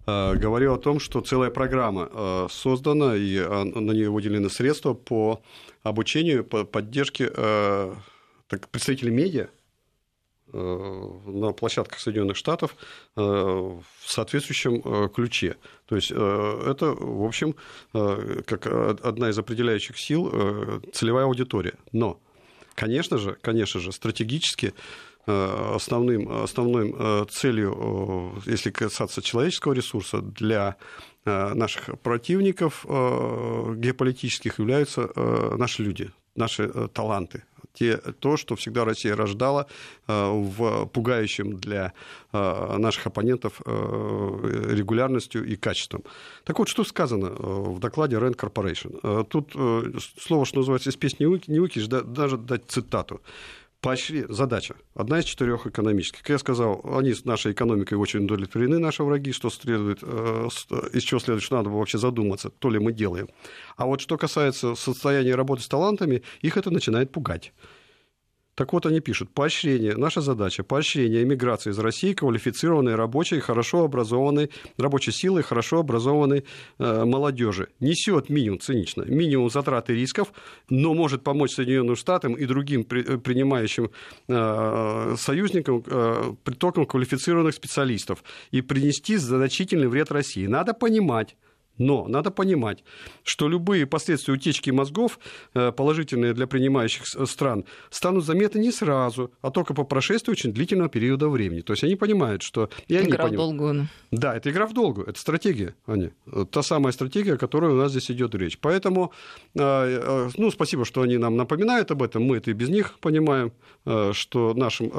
говорил 0.09 0.75
о 0.75 0.79
том, 0.79 1.01
что 1.01 1.21
целая 1.21 1.51
программа 1.51 2.49
создана, 2.51 3.14
и 3.14 3.38
на 3.38 3.92
нее 3.92 4.11
выделены 4.11 4.49
средства 4.49 4.94
по 4.94 5.42
обучению, 5.83 6.44
по 6.44 6.64
поддержке 6.64 7.31
представителей 8.71 9.11
медиа 9.11 9.49
на 10.53 11.53
площадках 11.53 12.01
Соединенных 12.01 12.38
Штатов 12.38 12.75
в 13.16 13.85
соответствующем 14.07 15.11
ключе. 15.11 15.57
То 15.87 15.97
есть 15.97 16.11
это, 16.11 16.94
в 16.99 17.25
общем, 17.25 17.55
как 17.92 18.66
одна 18.66 19.29
из 19.29 19.38
определяющих 19.38 19.99
сил 19.99 20.81
целевая 20.92 21.27
аудитория. 21.27 21.75
Но, 21.92 22.18
конечно 22.75 23.18
же, 23.18 23.37
конечно 23.42 23.79
же, 23.79 23.92
стратегически 23.92 24.68
Э, 24.68 25.08
основным, 25.29 26.43
основной 26.43 26.95
э, 26.97 27.25
целью, 27.31 28.35
э, 28.47 28.51
если 28.51 28.71
касаться 28.71 29.23
человеческого 29.23 29.73
ресурса, 29.75 30.21
для 30.21 30.77
наших 31.25 32.01
противников 32.01 32.87
геополитических 32.87 34.59
являются 34.59 35.11
наши 35.59 35.83
люди, 35.83 36.11
наши 36.37 36.69
таланты. 36.95 37.43
Те, 37.75 37.99
то, 37.99 38.38
что 38.38 38.57
всегда 38.57 38.87
Россия 38.87 39.14
рождала 39.14 39.67
в 40.07 40.87
пугающем 40.87 41.59
для 41.59 41.93
наших 42.33 43.09
оппонентов 43.09 43.61
регулярностью 43.67 45.45
и 45.45 45.57
качеством. 45.57 46.03
Так 46.45 46.59
вот, 46.61 46.69
что 46.69 46.83
сказано 46.83 47.29
в 47.29 47.79
докладе 47.79 48.17
Rand 48.17 48.37
Corporation? 48.37 49.25
Тут 49.25 49.53
слово, 50.19 50.47
что 50.47 50.61
называется, 50.61 50.88
из 50.88 50.97
песни 50.97 51.25
не 51.47 51.59
выкинешь, 51.59 51.88
даже 51.88 52.38
дать 52.38 52.62
цитату 52.69 53.21
поощри... 53.81 54.25
задача. 54.29 54.75
Одна 54.95 55.21
из 55.21 55.25
четырех 55.25 55.67
экономических. 55.67 56.21
Как 56.21 56.31
я 56.31 56.38
сказал, 56.38 56.85
они 56.85 57.14
с 57.14 57.25
нашей 57.25 57.53
экономикой 57.53 57.95
очень 57.95 58.25
удовлетворены, 58.25 58.79
наши 58.79 59.03
враги, 59.03 59.33
что 59.33 59.51
следует, 59.51 59.99
э, 60.03 60.49
из 60.93 61.03
чего 61.03 61.21
следует, 61.21 61.43
что 61.43 61.57
надо 61.57 61.71
вообще 61.71 61.99
задуматься, 61.99 62.51
то 62.51 62.71
ли 62.71 62.79
мы 62.79 62.93
делаем. 62.93 63.29
А 63.77 63.87
вот 63.87 64.01
что 64.01 64.17
касается 64.17 64.75
состояния 64.75 65.35
работы 65.35 65.62
с 65.62 65.69
талантами, 65.69 66.23
их 66.41 66.57
это 66.57 66.71
начинает 66.71 67.12
пугать. 67.12 67.53
Так 68.59 68.73
вот, 68.73 68.87
они 68.87 68.99
пишут, 68.99 69.31
поощрение, 69.31 69.97
наша 69.97 70.21
задача, 70.21 70.64
поощрение 70.64 71.23
эмиграции 71.23 71.71
из 71.71 71.79
России 71.79 72.12
квалифицированной 72.12 72.97
рабочей, 72.97 73.38
хорошо 73.38 73.85
образованной, 73.85 74.51
рабочей 74.77 75.12
силой, 75.12 75.44
хорошо 75.44 75.79
образованной 75.79 76.44
э, 76.81 77.05
молодежи. 77.05 77.68
Несет 77.79 78.31
минимум, 78.31 78.59
цинично, 78.59 79.03
минимум 79.03 79.49
затрат 79.49 79.90
и 79.90 79.94
рисков, 79.94 80.33
но 80.68 80.92
может 80.92 81.23
помочь 81.23 81.53
Соединенным 81.53 81.94
Штатам 81.94 82.35
и 82.35 82.47
другим 82.47 82.83
при, 82.83 83.05
э, 83.05 83.18
принимающим 83.18 83.92
э, 84.27 85.14
союзникам 85.16 85.85
э, 85.87 86.35
притоком 86.42 86.85
квалифицированных 86.85 87.55
специалистов 87.55 88.25
и 88.51 88.61
принести 88.61 89.18
значительный 89.18 89.87
вред 89.87 90.11
России. 90.11 90.49
Надо 90.49 90.75
понимать, 90.75 91.37
но 91.79 92.07
надо 92.09 92.31
понимать, 92.31 92.85
что 93.23 93.49
любые 93.49 93.87
последствия 93.87 94.35
утечки 94.35 94.71
мозгов, 94.71 95.19
э, 95.55 95.73
положительные 95.73 96.35
для 96.35 96.47
принимающих 96.47 97.07
стран, 97.07 97.64
станут 97.91 98.25
заметны 98.25 98.59
не 98.59 98.73
сразу, 98.73 99.33
а 99.41 99.51
только 99.51 99.75
по 99.75 99.85
прошествии 99.85 100.33
очень 100.33 100.53
длительного 100.53 100.88
периода 100.88 101.29
времени. 101.29 101.61
То 101.61 101.73
есть 101.73 101.85
они 101.85 101.97
понимают, 101.97 102.43
что... 102.43 102.69
И 102.88 102.97
они 102.97 103.09
игра 103.09 103.25
понимают. 103.25 103.35
в 103.35 103.37
долгую. 103.37 103.88
Да, 104.11 104.37
это 104.37 104.51
игра 104.51 104.67
в 104.67 104.75
долгую, 104.75 105.07
это 105.07 105.19
стратегия, 105.19 105.75
они. 105.87 106.11
Та 106.51 106.62
самая 106.62 106.93
стратегия, 106.93 107.35
о 107.35 107.38
которой 107.38 107.73
у 107.73 107.77
нас 107.77 107.93
здесь 107.93 108.11
идет 108.11 108.35
речь. 108.35 108.59
Поэтому, 108.59 109.12
э, 109.55 109.61
э, 109.61 110.31
ну, 110.37 110.51
спасибо, 110.51 110.85
что 110.85 111.03
они 111.03 111.19
нам 111.19 111.37
напоминают 111.37 111.91
об 111.91 112.03
этом, 112.03 112.25
мы 112.25 112.37
это 112.37 112.51
и 112.51 112.55
без 112.55 112.69
них 112.69 112.99
понимаем, 113.01 113.53
что 114.12 114.55
нашим 114.55 114.93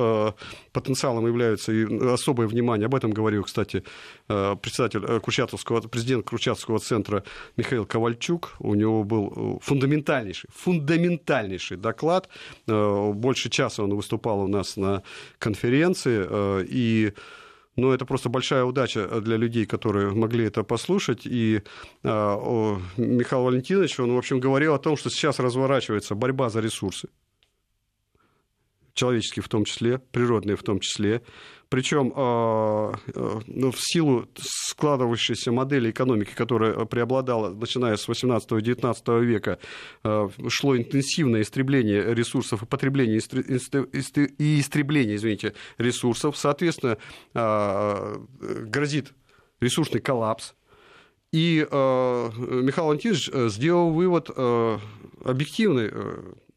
потенциалом 0.71 1.27
является 1.27 1.71
и 1.71 1.85
особое 2.13 2.47
внимание, 2.47 2.85
об 2.85 2.95
этом 2.95 3.11
говорил, 3.11 3.43
кстати, 3.43 3.83
председатель 4.29 5.19
Курчатовского, 5.19 5.81
президент 5.81 6.25
Курчатовского 6.29 6.79
центра 6.79 7.23
Михаил 7.57 7.85
Ковальчук. 7.85 8.55
У 8.59 8.75
него 8.75 9.03
был 9.03 9.33
э, 9.35 9.59
фундаментальнейший, 9.61 10.49
фундаментальнейший 10.53 11.77
доклад. 11.77 12.29
Э, 12.67 13.11
больше 13.13 13.49
часа 13.49 13.83
он 13.83 13.95
выступал 13.95 14.41
у 14.41 14.47
нас 14.47 14.77
на 14.77 15.01
конференции. 15.39 16.25
Э, 16.29 16.65
и 16.67 17.13
но 17.75 17.93
это 17.93 18.05
просто 18.05 18.29
большая 18.29 18.65
удача 18.65 19.21
для 19.21 19.37
людей, 19.37 19.65
которые 19.65 20.11
могли 20.11 20.45
это 20.45 20.63
послушать. 20.63 21.21
И 21.23 21.61
Михаил 22.03 23.43
Валентинович, 23.43 24.01
он, 24.01 24.13
в 24.13 24.17
общем, 24.17 24.41
говорил 24.41 24.73
о 24.73 24.79
том, 24.79 24.97
что 24.97 25.09
сейчас 25.09 25.39
разворачивается 25.39 26.13
борьба 26.13 26.49
за 26.49 26.59
ресурсы 26.59 27.07
человеческие 28.99 29.43
в 29.43 29.47
том 29.47 29.63
числе, 29.63 29.99
природные 29.99 30.57
в 30.57 30.63
том 30.63 30.81
числе. 30.81 31.21
Причем 31.69 32.11
а, 32.15 32.93
а, 33.15 33.39
ну, 33.47 33.71
в 33.71 33.79
силу 33.79 34.27
складывающейся 34.37 35.51
модели 35.53 35.91
экономики, 35.91 36.31
которая 36.35 36.73
преобладала, 36.85 37.49
начиная 37.53 37.95
с 37.95 38.09
18-19 38.09 39.23
века, 39.23 39.59
а, 40.03 40.29
шло 40.49 40.75
интенсивное 40.75 41.43
истребление 41.43 42.13
ресурсов 42.13 42.63
и 42.63 42.65
потребление 42.65 43.19
и 43.19 44.59
истребление, 44.59 45.15
извините, 45.15 45.53
ресурсов. 45.77 46.35
Соответственно, 46.37 46.97
грозит 47.33 49.13
ресурсный 49.61 50.01
коллапс. 50.01 50.55
И 51.31 51.65
Михаил 51.69 52.89
Антинович 52.89 53.29
сделал 53.51 53.91
вывод 53.91 54.29
объективный, 55.23 55.91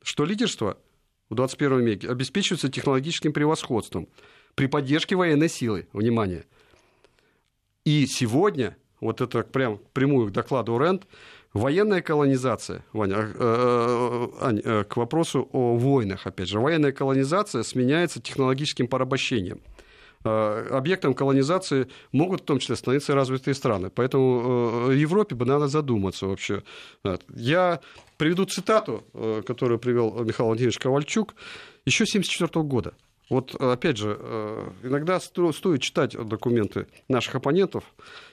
что 0.03 0.25
лидерство– 0.25 0.79
в 1.33 1.35
21 1.35 1.81
веке 1.81 2.11
обеспечиваются 2.11 2.69
технологическим 2.69 3.33
превосходством 3.33 4.07
при 4.55 4.67
поддержке 4.67 5.17
военной 5.17 5.49
силы. 5.49 5.89
Внимание. 5.95 6.45
И 7.87 8.07
сегодня, 8.07 8.77
вот 9.01 9.23
это 9.23 9.43
прям 9.43 9.81
прямую 9.95 10.29
к 10.29 10.33
докладу 10.33 10.79
РЕНД, 10.79 11.07
Военная 11.55 12.01
колонизация, 12.01 12.83
Ваня, 12.95 13.17
э, 13.19 13.27
э, 13.39 14.29
Ань, 14.41 14.63
э, 14.65 14.85
к 14.85 14.97
вопросу 14.97 15.51
о 15.53 15.77
войнах, 15.77 16.27
опять 16.27 16.49
же, 16.49 16.59
военная 16.59 16.93
колонизация 16.93 17.63
сменяется 17.63 18.23
технологическим 18.23 18.89
порабощением. 18.89 19.61
Объектом 20.25 21.15
колонизации 21.15 21.89
могут 22.13 22.43
в 22.43 22.45
том 22.45 22.59
числе 22.59 22.77
становиться 22.77 23.15
развитые 23.15 23.55
страны. 23.55 23.91
Поэтому 23.91 24.91
Европе 24.91 25.35
бы 25.35 25.45
надо 25.45 25.69
задуматься 25.69 26.27
вообще. 26.27 26.63
Я 27.35 27.81
приведу 28.19 28.45
цитату, 28.45 29.05
которую 29.47 29.79
привел 29.79 30.25
Михаил 30.25 30.47
Владимирович 30.49 30.79
Ковальчук, 30.79 31.35
еще 31.85 32.05
1974 32.05 32.65
года. 32.65 32.95
Вот, 33.33 33.55
опять 33.55 33.97
же, 33.97 34.19
иногда 34.83 35.19
стоит 35.19 35.81
читать 35.81 36.15
документы 36.29 36.87
наших 37.09 37.37
оппонентов, 37.37 37.85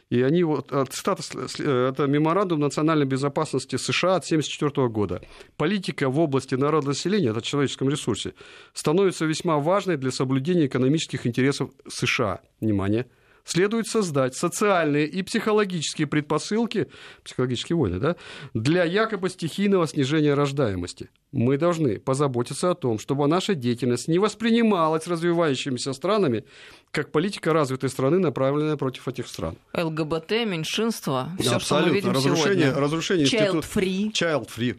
и 0.10 0.22
они 0.22 0.44
вот, 0.44 0.74
а, 0.74 0.84
цитата, 0.86 1.24
это 1.60 2.06
меморандум 2.06 2.60
национальной 2.60 3.06
безопасности 3.06 3.78
США 3.78 4.16
от 4.16 4.26
1974 4.26 4.90
года. 4.90 5.22
Политика 5.56 6.10
в 6.10 6.20
области 6.20 6.56
народонаселения, 6.56 7.32
это 7.32 7.42
человеческом 7.42 7.88
ресурсе, 7.90 8.34
становится 8.74 9.24
весьма 9.24 9.58
важной 9.60 9.96
для 9.96 10.12
соблюдения 10.12 10.66
экономических 10.66 11.26
интересов 11.26 11.70
США. 11.88 12.42
Внимание– 12.60 13.06
следует 13.50 13.88
создать 13.88 14.36
социальные 14.36 15.08
и 15.08 15.24
психологические 15.24 16.08
предпосылки, 16.08 16.88
психологические 17.24 17.78
войны, 17.78 18.00
да, 18.00 18.16
для 18.54 18.84
якобы 18.84 19.30
стихийного 19.30 19.88
снижения 19.88 20.34
рождаемости. 20.34 21.10
Мы 21.32 21.58
должны 21.58 22.00
позаботиться 22.00 22.72
о 22.72 22.76
том, 22.76 23.00
чтобы 23.00 23.28
наша 23.28 23.56
деятельность 23.56 24.08
не 24.08 24.20
воспринималась 24.20 25.08
развивающимися 25.08 25.94
странами 25.94 26.46
как 26.92 27.12
политика 27.12 27.54
развитой 27.54 27.90
страны, 27.90 28.20
направленная 28.20 28.78
против 28.78 29.08
этих 29.08 29.28
стран. 29.28 29.56
ЛГБТ, 29.74 30.32
меньшинство, 30.46 31.30
все, 31.40 31.52
да, 31.52 31.60
что 31.60 31.80
мы 31.80 31.90
видим 31.90 32.12
разрушение, 32.12 32.64
сегодня. 32.64 32.82
Разрушение 32.82 33.26
Child 33.26 33.64
free. 33.64 34.12
Child 34.12 34.50
free. 34.56 34.78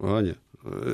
Аня, 0.00 0.36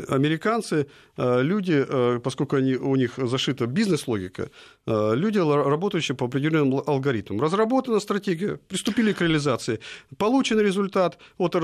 американцы, 0.09 0.87
э, 1.16 1.42
люди, 1.42 1.85
э, 1.88 2.20
поскольку 2.22 2.56
они, 2.56 2.74
у 2.76 2.96
них 2.96 3.12
зашита 3.16 3.66
бизнес-логика, 3.66 4.50
люди, 4.87 5.38
работающие 5.38 6.16
по 6.16 6.26
определенным 6.26 6.83
алгоритмам. 6.87 7.40
Разработана 7.40 8.00
стратегия, 8.00 8.59
приступили 8.68 9.12
к 9.12 9.20
реализации, 9.20 9.78
получен 10.16 10.61
результат. 10.61 11.18
Вот 11.38 11.54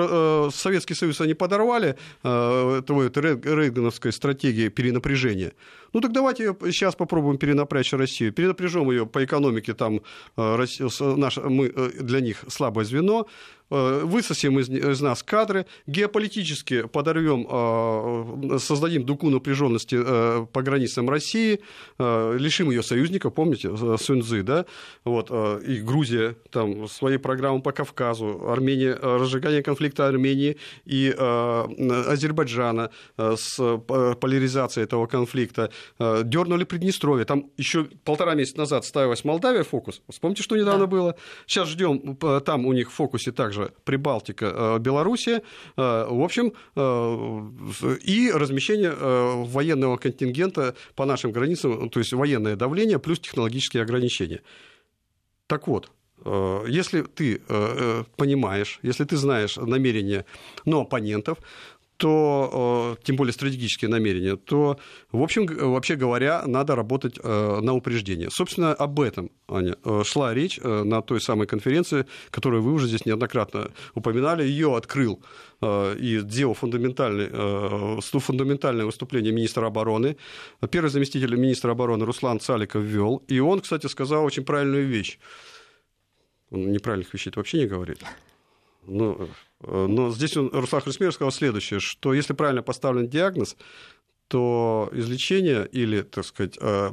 Советский 0.54 0.94
Союз 0.94 1.20
они 1.20 1.34
подорвали, 1.34 1.96
это 2.22 3.20
рейгановской 3.20 4.12
стратегии 4.12 4.68
перенапряжения. 4.68 5.52
Ну 5.92 6.00
так 6.00 6.12
давайте 6.12 6.44
ее 6.44 6.56
сейчас 6.72 6.94
попробуем 6.94 7.38
перенапрячь 7.38 7.92
Россию. 7.92 8.32
Перенапряжем 8.32 8.90
ее 8.90 9.06
по 9.06 9.24
экономике, 9.24 9.74
там 9.74 10.00
наш, 10.36 11.36
мы 11.38 11.68
для 12.00 12.20
них 12.20 12.44
слабое 12.48 12.84
звено, 12.84 13.26
Э, 13.26 13.55
высосим 13.68 14.58
из, 14.60 14.68
из 14.68 15.00
нас 15.00 15.22
кадры, 15.22 15.66
геополитически 15.86 16.82
подорвем, 16.86 17.46
э, 17.50 18.58
создадим 18.58 19.04
дуку 19.04 19.28
напряженности 19.30 19.96
э, 19.98 20.46
по 20.52 20.62
границам 20.62 21.10
России, 21.10 21.60
лишим 21.98 22.70
ее 22.70 22.82
союзников, 22.82 23.34
помните, 23.34 23.70
Суньцзы, 23.98 24.42
да, 24.42 24.66
вот, 25.04 25.30
и 25.30 25.80
Грузия, 25.80 26.36
там, 26.50 26.88
своей 26.88 27.18
программы 27.18 27.62
по 27.62 27.72
Кавказу, 27.72 28.48
Армения, 28.48 28.94
разжигание 28.94 29.62
конфликта 29.62 30.06
Армении 30.06 30.56
и 30.84 31.10
Азербайджана 31.10 32.90
с 33.16 33.56
поляризацией 33.56 34.84
этого 34.84 35.06
конфликта, 35.06 35.70
дернули 35.98 36.64
Приднестровье, 36.64 37.24
там 37.24 37.50
еще 37.56 37.84
полтора 38.04 38.34
месяца 38.34 38.58
назад 38.58 38.84
ставилась 38.84 39.24
Молдавия 39.24 39.64
фокус, 39.64 40.02
вспомните, 40.08 40.42
что 40.42 40.56
недавно 40.56 40.80
да. 40.80 40.86
было, 40.86 41.16
сейчас 41.46 41.68
ждем, 41.68 42.16
там 42.44 42.66
у 42.66 42.72
них 42.72 42.90
в 42.90 42.94
фокусе 42.94 43.32
также 43.32 43.55
также 43.56 43.72
Прибалтика, 43.84 44.46
э, 44.46 44.78
Белоруссия, 44.78 45.42
э, 45.76 46.06
в 46.10 46.22
общем, 46.22 46.52
э, 46.76 47.96
и 48.04 48.30
размещение 48.32 48.90
военного 48.90 49.96
контингента 49.96 50.74
по 50.94 51.04
нашим 51.04 51.32
границам, 51.32 51.90
то 51.90 52.00
есть 52.00 52.12
военное 52.12 52.56
давление 52.56 52.98
плюс 52.98 53.18
технологические 53.18 53.82
ограничения. 53.82 54.42
Так 55.46 55.68
вот, 55.68 55.90
если 56.68 57.02
ты 57.02 57.40
понимаешь, 58.16 58.80
если 58.82 59.04
ты 59.04 59.16
знаешь 59.16 59.56
намерения 59.56 60.24
ну, 60.64 60.80
оппонентов, 60.80 61.38
то, 61.96 62.96
тем 63.02 63.16
более 63.16 63.32
стратегические 63.32 63.90
намерения, 63.90 64.36
то, 64.36 64.78
в 65.12 65.22
общем, 65.22 65.46
вообще 65.46 65.96
говоря, 65.96 66.42
надо 66.46 66.74
работать 66.76 67.22
на 67.22 67.72
упреждение. 67.72 68.30
Собственно, 68.30 68.74
об 68.74 69.00
этом, 69.00 69.30
Аня, 69.48 69.76
шла 70.04 70.34
речь 70.34 70.58
на 70.62 71.00
той 71.02 71.20
самой 71.20 71.46
конференции, 71.46 72.06
которую 72.30 72.62
вы 72.62 72.72
уже 72.72 72.86
здесь 72.86 73.06
неоднократно 73.06 73.70
упоминали. 73.94 74.42
Ее 74.42 74.76
открыл 74.76 75.22
и 75.62 76.20
сделал 76.22 76.54
фундаментальный, 76.54 77.30
фундаментальное 78.00 78.84
выступление 78.84 79.32
министра 79.32 79.66
обороны. 79.66 80.16
Первый 80.70 80.90
заместитель 80.90 81.34
министра 81.36 81.72
обороны 81.72 82.04
Руслан 82.04 82.40
Цаликов 82.40 82.82
ввел. 82.82 83.22
И 83.28 83.40
он, 83.40 83.60
кстати, 83.60 83.86
сказал 83.86 84.24
очень 84.24 84.44
правильную 84.44 84.86
вещь. 84.86 85.18
Он 86.50 86.70
неправильных 86.70 87.12
вещей 87.14 87.32
вообще 87.34 87.58
не 87.58 87.66
говорит. 87.66 88.04
Ну, 88.86 89.28
э, 89.60 89.86
но 89.86 90.10
здесь 90.10 90.36
он, 90.36 90.50
Руслан 90.52 90.82
Хрисмер 90.82 91.12
сказал 91.12 91.32
следующее, 91.32 91.80
что 91.80 92.14
если 92.14 92.32
правильно 92.32 92.62
поставлен 92.62 93.08
диагноз, 93.08 93.56
то 94.28 94.88
излечение 94.92 95.68
или, 95.70 96.02
так 96.02 96.24
сказать, 96.24 96.58
э, 96.60 96.92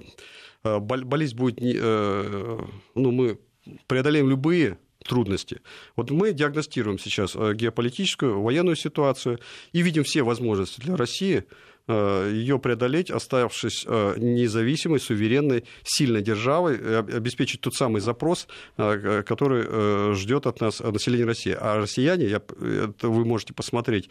э, 0.64 0.80
болезнь 0.80 1.36
будет, 1.36 1.60
ну, 1.60 3.12
мы 3.12 3.40
преодолеем 3.88 4.30
любые 4.30 4.78
трудности. 5.06 5.62
Вот 5.96 6.12
мы 6.12 6.32
диагностируем 6.34 7.00
сейчас 7.00 7.36
геополитическую, 7.36 8.42
военную 8.42 8.76
ситуацию 8.76 9.40
и 9.72 9.82
видим 9.82 10.04
все 10.04 10.24
возможности 10.24 10.80
для 10.82 10.96
России– 10.96 11.44
ее 11.88 12.60
преодолеть, 12.60 13.12
оставшись 13.12 13.84
э, 13.86 14.16
независимой, 14.18 15.02
суверенной, 15.02 15.66
сильной 15.84 16.22
державой, 16.22 17.00
обеспечить 17.00 17.60
тот 17.60 17.74
самый 17.74 18.00
запрос, 18.00 18.48
э, 18.78 19.24
который 19.24 20.16
ждет 20.16 20.48
от 20.48 20.62
нас 20.62 20.80
население 20.80 21.26
России. 21.26 21.56
А 21.60 21.78
россияне, 21.78 22.26
я, 22.26 22.38
это 22.38 23.10
вы 23.10 23.26
можете 23.26 23.54
посмотреть, 23.54 24.10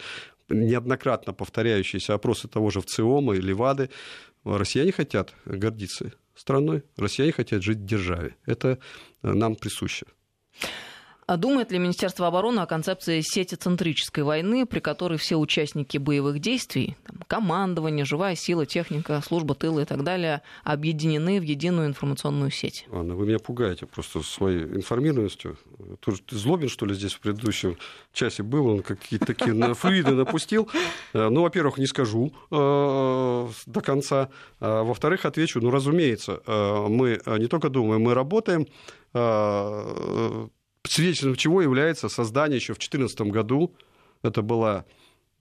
неоднократно 0.51 1.33
повторяющиеся 1.33 2.15
опросы 2.15 2.47
того 2.47 2.71
же 2.71 2.83
ВЦИОМа 2.83 3.35
или 3.37 3.53
ВАДы, 3.53 3.89
россияне 4.45 4.93
хотят 4.93 5.33
гордиться 5.47 6.13
страной, 6.35 6.83
россияне 6.97 7.33
хотят 7.33 7.63
жить 7.63 7.79
в 7.79 7.87
державе. 7.87 8.37
Это 8.45 8.79
нам 9.23 9.57
присуще. 9.57 10.07
А 11.27 11.37
думает 11.37 11.71
ли 11.71 11.79
Министерство 11.79 12.27
обороны 12.27 12.61
о 12.61 12.67
концепции 12.67 13.21
сетицентрической 13.21 14.25
войны, 14.25 14.67
при 14.67 14.81
которой 14.81 15.19
все 15.19 15.37
участники 15.37 15.97
боевых 15.97 16.41
действий, 16.41 16.97
там, 17.07 17.21
командование, 17.29 18.05
живая 18.05 18.35
сила, 18.35 18.67
техника, 18.67 19.23
служба 19.25 19.55
тыла 19.55 19.81
и 19.81 19.85
так 19.85 20.03
далее, 20.03 20.43
объединены 20.65 21.39
в 21.39 21.45
единую 21.45 21.87
информационную 21.87 22.51
сеть? 22.51 22.87
Анна, 22.91 23.15
вы 23.15 23.27
меня 23.27 23.39
пугаете 23.39 23.87
просто 23.87 24.21
своей 24.23 24.65
информированностью. 24.65 25.59
Тоже 26.01 26.23
ты 26.23 26.37
злобен, 26.37 26.69
что 26.69 26.87
ли, 26.87 26.95
здесь 26.95 27.13
в 27.13 27.21
предыдущем 27.21 27.77
часе 28.13 28.43
был, 28.43 28.67
он 28.67 28.83
какие-то 28.83 29.27
такие 29.27 29.75
флюиды 29.75 30.13
напустил. 30.13 30.69
Э, 31.13 31.29
ну, 31.29 31.43
во-первых, 31.43 31.79
не 31.79 31.87
скажу 31.87 32.33
э, 32.51 33.49
до 33.67 33.81
конца. 33.81 34.29
А, 34.61 34.83
во-вторых, 34.83 35.25
отвечу, 35.25 35.61
ну, 35.61 35.71
разумеется, 35.71 36.43
э, 36.45 36.87
мы 36.89 37.21
не 37.39 37.47
только 37.47 37.69
думаем, 37.69 38.03
мы 38.03 38.15
работаем 38.15 38.67
свидетельством 40.91 41.37
чего 41.37 41.63
является 41.63 42.09
создание 42.09 42.57
еще 42.57 42.75
в 42.75 42.79
2014 42.79 43.21
году, 43.33 43.75
это 44.23 44.43
была 44.43 44.85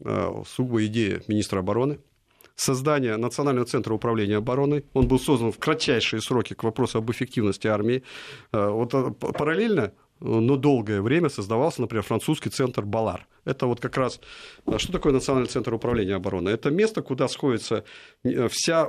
э, 0.04 0.44
сугубо 0.48 0.86
идея 0.86 1.22
министра 1.28 1.60
обороны, 1.60 2.00
создание 2.56 3.18
Национального 3.18 3.66
центра 3.66 3.94
управления 3.94 4.38
обороной. 4.38 4.86
Он 4.94 5.08
был 5.08 5.20
создан 5.20 5.52
в 5.52 5.60
кратчайшие 5.60 6.22
сроки 6.22 6.54
к 6.54 6.64
вопросу 6.64 7.00
об 7.00 7.10
эффективности 7.12 7.68
армии. 7.68 8.04
Э, 8.52 8.70
вот 8.70 8.94
э, 8.94 9.12
параллельно 9.12 9.94
но 10.22 10.56
долгое 10.56 11.02
время 11.02 11.30
создавался, 11.30 11.82
например, 11.82 12.04
французский 12.04 12.52
центр 12.52 12.86
Балар. 12.86 13.28
Это 13.44 13.66
вот 13.66 13.80
как 13.80 13.98
раз... 13.98 14.22
Что 14.78 14.92
такое 14.92 15.14
Национальный 15.14 15.50
центр 15.50 15.74
управления 15.74 16.14
обороной? 16.14 16.54
Это 16.54 16.70
место, 16.70 17.02
куда 17.02 17.28
сходится 17.28 17.84
вся 18.24 18.84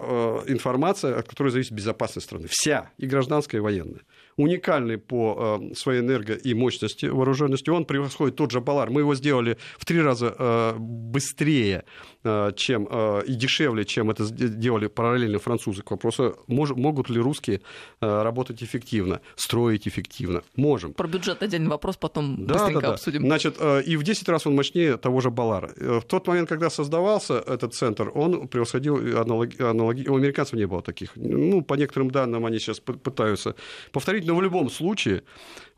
информация, 0.46 1.18
от 1.18 1.26
которой 1.26 1.48
зависит 1.48 1.72
безопасность 1.72 2.26
страны. 2.26 2.48
Вся, 2.50 2.90
и 2.98 3.06
гражданская, 3.06 3.62
и 3.62 3.64
военная. 3.64 4.02
Уникальный 4.36 4.98
по 4.98 5.60
э, 5.72 5.74
своей 5.74 6.00
энерго 6.00 6.34
и 6.34 6.54
мощности 6.54 7.06
вооруженности. 7.06 7.70
Он 7.70 7.84
превосходит 7.84 8.36
тот 8.36 8.50
же 8.50 8.60
Балар. 8.60 8.90
Мы 8.90 9.00
его 9.00 9.14
сделали 9.14 9.58
в 9.78 9.84
три 9.84 10.00
раза 10.00 10.34
э, 10.38 10.74
быстрее 10.78 11.84
чем, 12.22 12.84
и 13.22 13.34
дешевле, 13.34 13.84
чем 13.84 14.10
это 14.10 14.30
делали 14.30 14.86
параллельно 14.86 15.38
французы. 15.38 15.82
К 15.82 15.90
вопросу, 15.90 16.36
могут 16.46 17.10
ли 17.10 17.20
русские 17.20 17.60
работать 18.00 18.62
эффективно, 18.62 19.20
строить 19.36 19.88
эффективно? 19.88 20.42
Можем. 20.56 20.94
Про 20.94 21.08
бюджет 21.08 21.42
отдельный 21.42 21.68
вопрос, 21.68 21.96
потом 21.96 22.46
да, 22.46 22.54
быстренько 22.54 22.80
да, 22.80 22.86
да. 22.88 22.92
обсудим. 22.94 23.22
Значит, 23.22 23.56
и 23.86 23.96
в 23.96 24.02
10 24.02 24.28
раз 24.28 24.46
он 24.46 24.54
мощнее 24.54 24.96
того 24.96 25.20
же 25.20 25.30
Балара. 25.30 25.72
В 25.76 26.02
тот 26.02 26.26
момент, 26.26 26.48
когда 26.48 26.70
создавался 26.70 27.34
этот 27.34 27.74
центр, 27.74 28.10
он 28.14 28.48
превосходил 28.48 28.96
аналоги, 29.18 29.60
аналоги... 29.62 30.08
у 30.08 30.16
американцев 30.16 30.54
не 30.54 30.66
было 30.66 30.82
таких. 30.82 31.12
Ну, 31.16 31.62
по 31.62 31.74
некоторым 31.74 32.10
данным, 32.10 32.46
они 32.46 32.58
сейчас 32.58 32.80
пытаются 32.80 33.54
повторить, 33.92 34.26
но 34.26 34.34
в 34.36 34.42
любом 34.42 34.70
случае, 34.70 35.22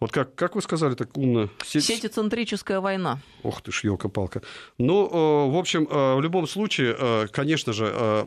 вот 0.00 0.12
как, 0.12 0.34
как 0.34 0.54
вы 0.56 0.62
сказали 0.62 0.94
так 0.94 1.16
умно... 1.16 1.48
Сеть... 1.64 1.84
Сетицентрическая 1.84 2.80
война. 2.80 3.18
Ох 3.42 3.62
ты 3.62 3.72
ж, 3.72 3.84
елка-палка. 3.84 4.42
Ну, 4.78 5.06
э, 5.06 5.50
в 5.50 5.56
общем, 5.56 5.86
э, 5.90 6.14
в 6.16 6.20
любом 6.20 6.33
случае, 6.46 6.96
э, 6.98 7.26
конечно 7.32 7.72
же, 7.72 8.26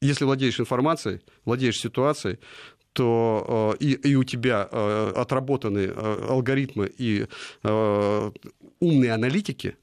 если 0.00 0.24
владеешь 0.24 0.60
информацией, 0.60 1.20
владеешь 1.44 1.78
ситуацией, 1.78 2.38
то 2.92 3.76
и, 3.80 3.92
и 3.92 4.14
у 4.16 4.24
тебя 4.24 4.62
отработаны 4.62 5.88
алгоритмы 5.88 6.90
и 6.98 7.26
умные 7.62 9.12
аналитики, 9.12 9.76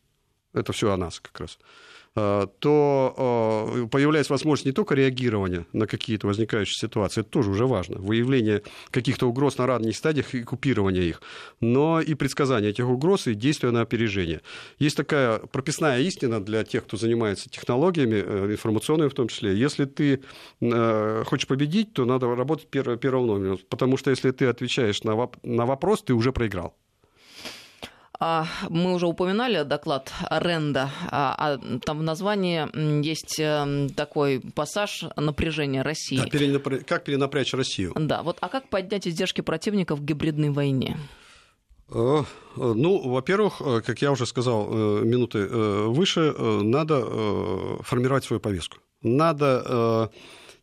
это 0.53 0.73
все 0.73 0.91
о 0.91 0.97
нас 0.97 1.19
как 1.19 1.39
раз, 1.39 1.57
Э, 1.59 1.94
то 2.15 3.73
э, 3.75 3.87
появляется 3.87 4.31
возможность 4.31 4.65
не 4.65 4.71
только 4.71 4.95
реагирования 4.95 5.65
на 5.73 5.85
какие-то 5.85 6.27
возникающие 6.27 6.75
ситуации, 6.75 7.21
это 7.21 7.29
тоже 7.29 7.51
уже 7.51 7.67
важно, 7.67 7.97
выявление 7.99 8.63
каких-то 8.89 9.27
угроз 9.27 9.57
на 9.57 9.67
ранних 9.67 9.97
стадиях 9.97 10.33
и 10.33 10.43
купирование 10.43 11.03
их, 11.03 11.21
но 11.59 11.99
и 11.99 12.13
предсказание 12.13 12.71
этих 12.71 12.87
угроз 12.87 13.27
и 13.27 13.33
действия 13.33 13.71
на 13.71 13.81
опережение. 13.81 14.41
Есть 14.79 14.95
такая 14.95 15.39
прописная 15.39 15.99
истина 15.99 16.43
для 16.43 16.63
тех, 16.63 16.85
кто 16.85 16.95
занимается 16.95 17.49
технологиями, 17.49 18.23
э, 18.25 18.51
информационными 18.51 19.09
в 19.09 19.13
том 19.13 19.27
числе. 19.27 19.53
Если 19.57 19.85
ты 19.85 20.21
хочешь 21.25 21.47
победить, 21.47 21.93
то 21.93 22.05
надо 22.05 22.33
работать 22.33 22.69
первым 22.69 23.27
номером, 23.27 23.59
потому 23.69 23.97
что 23.97 24.11
если 24.11 24.31
ты 24.31 24.45
отвечаешь 24.45 25.03
на 25.03 25.65
вопрос, 25.65 26.03
ты 26.03 26.13
уже 26.13 26.31
проиграл. 26.31 26.75
А, 28.19 28.47
мы 28.69 28.93
уже 28.93 29.07
упоминали 29.07 29.63
доклад 29.63 30.11
Ренда. 30.29 30.89
А, 31.09 31.35
а 31.37 31.79
там 31.79 31.99
в 31.99 32.03
названии 32.03 32.67
есть 33.05 33.39
эм, 33.39 33.89
такой 33.89 34.41
пассаж 34.53 35.05
напряжения 35.15 35.81
России. 35.81 36.17
Да, 36.17 36.25
перенапря... 36.25 36.79
Как 36.79 37.03
перенапрячь 37.03 37.53
Россию? 37.53 37.93
Да, 37.95 38.23
вот 38.23 38.37
а 38.41 38.49
как 38.49 38.69
поднять 38.69 39.07
издержки 39.07 39.41
противника 39.41 39.95
в 39.95 40.03
гибридной 40.03 40.49
войне? 40.49 40.97
Э, 41.89 42.23
ну, 42.55 43.09
во-первых, 43.09 43.61
э, 43.61 43.81
как 43.81 44.01
я 44.01 44.11
уже 44.11 44.25
сказал 44.25 44.67
э, 44.69 45.01
минуты 45.03 45.45
выше, 45.47 46.33
надо 46.33 47.05
формировать 47.81 48.23
свою 48.23 48.39
повестку. 48.39 48.77
Надо 49.01 50.09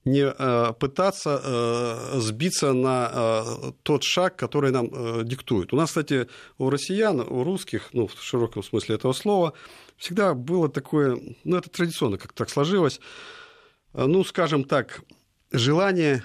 не 0.05 0.25
э, 0.27 0.73
пытаться 0.79 1.41
э, 1.43 2.19
сбиться 2.21 2.73
на 2.73 3.11
э, 3.13 3.73
тот 3.83 4.03
шаг, 4.03 4.37
который 4.37 4.73
нам 4.73 5.25
диктует. 5.25 5.73
У 5.73 5.77
нас, 5.77 5.91
кстати, 5.91 6.29
у 6.59 6.71
россиян, 6.71 7.21
у 7.21 7.45
русских, 7.45 7.91
ну, 7.93 8.09
в 8.09 8.21
широком 8.21 8.63
смысле 8.63 8.97
этого 8.97 9.13
слова, 9.13 9.53
всегда 9.97 10.35
было 10.35 10.69
такое, 10.69 11.19
ну, 11.45 11.57
это 11.57 11.71
традиционно 11.71 12.19
как 12.19 12.33
так 12.33 12.51
сложилось, 12.51 13.01
ну, 13.93 14.25
скажем 14.25 14.65
так, 14.65 15.03
желание 15.53 16.25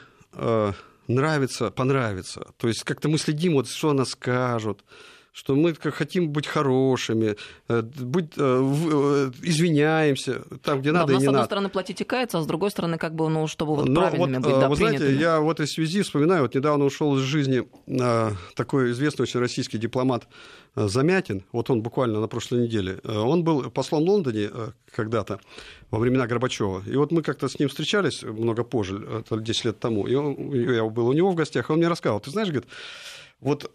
нравится, 1.08 1.70
понравится. 1.72 2.48
То 2.58 2.68
есть 2.68 2.84
как-то 2.84 3.10
мы 3.10 3.18
следим, 3.18 3.54
вот 3.54 3.68
что 3.70 3.94
нас 3.94 4.10
скажут, 4.10 4.84
что 5.38 5.56
мы 5.56 5.76
хотим 5.76 6.30
быть 6.30 6.48
хорошими, 6.48 7.36
э, 7.70 7.82
быть, 7.84 8.32
э, 8.38 8.40
э, 8.40 9.32
извиняемся 9.44 10.42
там, 10.64 10.82
где 10.82 10.92
да, 10.92 11.02
надо 11.02 11.14
и 11.14 11.18
не 11.18 11.26
надо. 11.26 11.26
С 11.26 11.30
одной 11.30 11.46
стороны, 11.46 11.70
платить 11.70 12.02
и 12.02 12.04
каяться, 12.04 12.40
а 12.40 12.42
с 12.42 12.48
другой 12.48 12.72
стороны, 12.72 12.98
как 12.98 13.14
бы, 13.14 13.30
ну, 13.30 13.46
чтобы 13.46 13.76
вот 13.76 13.88
Но 13.88 14.02
правильными 14.02 14.38
вот, 14.38 14.52
быть, 14.52 14.60
да, 14.60 14.68
Вы 14.68 14.76
знаете, 14.76 15.16
я 15.16 15.40
в 15.40 15.48
этой 15.48 15.68
связи 15.68 16.02
вспоминаю, 16.02 16.42
вот 16.42 16.56
недавно 16.56 16.86
ушел 16.86 17.16
из 17.18 17.22
жизни 17.22 17.68
такой 18.56 18.92
известный 18.94 19.24
очень 19.24 19.40
российский 19.40 19.78
дипломат 19.78 20.28
Замятин, 20.76 21.44
вот 21.52 21.70
он 21.70 21.84
буквально 21.84 22.20
на 22.20 22.28
прошлой 22.28 22.64
неделе, 22.64 22.98
он 23.04 23.44
был 23.44 23.70
послом 23.70 24.06
в 24.06 24.10
Лондоне 24.10 24.50
когда-то, 24.96 25.40
во 25.92 26.00
времена 26.00 26.26
Горбачева. 26.26 26.82
И 26.88 26.96
вот 26.96 27.12
мы 27.12 27.22
как-то 27.22 27.48
с 27.48 27.60
ним 27.60 27.70
встречались 27.70 28.24
много 28.24 28.64
позже, 28.64 29.24
10 29.30 29.66
лет 29.66 29.80
тому, 29.80 30.08
и 30.08 30.16
он, 30.16 30.52
я 30.52 30.84
был 30.86 31.08
у 31.08 31.14
него 31.14 31.30
в 31.30 31.36
гостях, 31.36 31.70
и 31.70 31.74
он 31.74 31.78
мне 31.78 31.88
рассказывал, 31.88 32.22
ты 32.22 32.32
знаешь, 32.32 32.50
говорит, 32.50 32.68
вот 33.40 33.72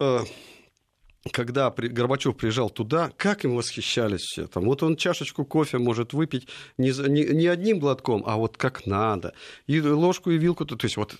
когда 1.31 1.71
Горбачев 1.71 2.35
приезжал 2.35 2.69
туда, 2.69 3.11
как 3.15 3.45
им 3.45 3.55
восхищались 3.55 4.21
все. 4.21 4.47
Там, 4.47 4.65
вот 4.65 4.83
он 4.83 4.95
чашечку 4.95 5.45
кофе 5.45 5.77
может 5.77 6.13
выпить 6.13 6.47
не, 6.77 6.89
не, 7.07 7.23
не 7.23 7.47
одним 7.47 7.79
глотком, 7.79 8.23
а 8.25 8.35
вот 8.35 8.57
как 8.57 8.85
надо. 8.85 9.33
И 9.67 9.79
ложку, 9.79 10.31
и 10.31 10.37
вилку. 10.37 10.65
То 10.65 10.77
есть 10.81 10.97
вот 10.97 11.15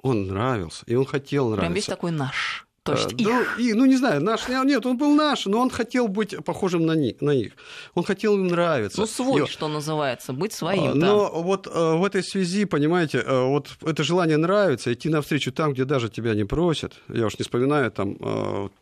он 0.00 0.28
нравился, 0.28 0.84
и 0.86 0.94
он 0.94 1.04
хотел 1.04 1.46
нравиться. 1.46 1.62
Прям 1.62 1.74
весь 1.74 1.86
такой 1.86 2.10
наш. 2.12 2.67
То 2.88 3.02
есть 3.02 3.16
да, 3.16 3.40
их... 3.40 3.58
и, 3.58 3.74
ну, 3.74 3.84
не 3.84 3.96
знаю, 3.96 4.22
наш, 4.22 4.48
нет, 4.48 4.86
он 4.86 4.96
был 4.96 5.14
наш, 5.14 5.46
но 5.46 5.60
он 5.60 5.70
хотел 5.70 6.08
быть 6.08 6.36
похожим 6.44 6.86
на 6.86 6.92
них. 6.92 7.20
На 7.20 7.34
них. 7.34 7.52
Он 7.94 8.04
хотел 8.04 8.34
им 8.34 8.48
нравиться. 8.48 9.00
Ну, 9.00 9.06
свой, 9.06 9.44
и... 9.44 9.46
что 9.46 9.68
называется, 9.68 10.32
быть 10.32 10.52
своим. 10.52 10.92
А, 10.92 10.94
но 10.94 11.30
да. 11.30 11.38
вот 11.40 11.68
а, 11.70 11.96
в 11.96 12.04
этой 12.04 12.22
связи, 12.22 12.64
понимаете, 12.64 13.22
а, 13.26 13.46
вот 13.46 13.70
это 13.82 14.02
желание 14.02 14.36
нравится, 14.36 14.92
идти 14.92 15.08
навстречу 15.08 15.52
там, 15.52 15.72
где 15.72 15.84
даже 15.84 16.08
тебя 16.08 16.34
не 16.34 16.44
просят. 16.44 16.94
Я 17.08 17.26
уж 17.26 17.38
не 17.38 17.42
вспоминаю 17.42 17.90
там 17.90 18.16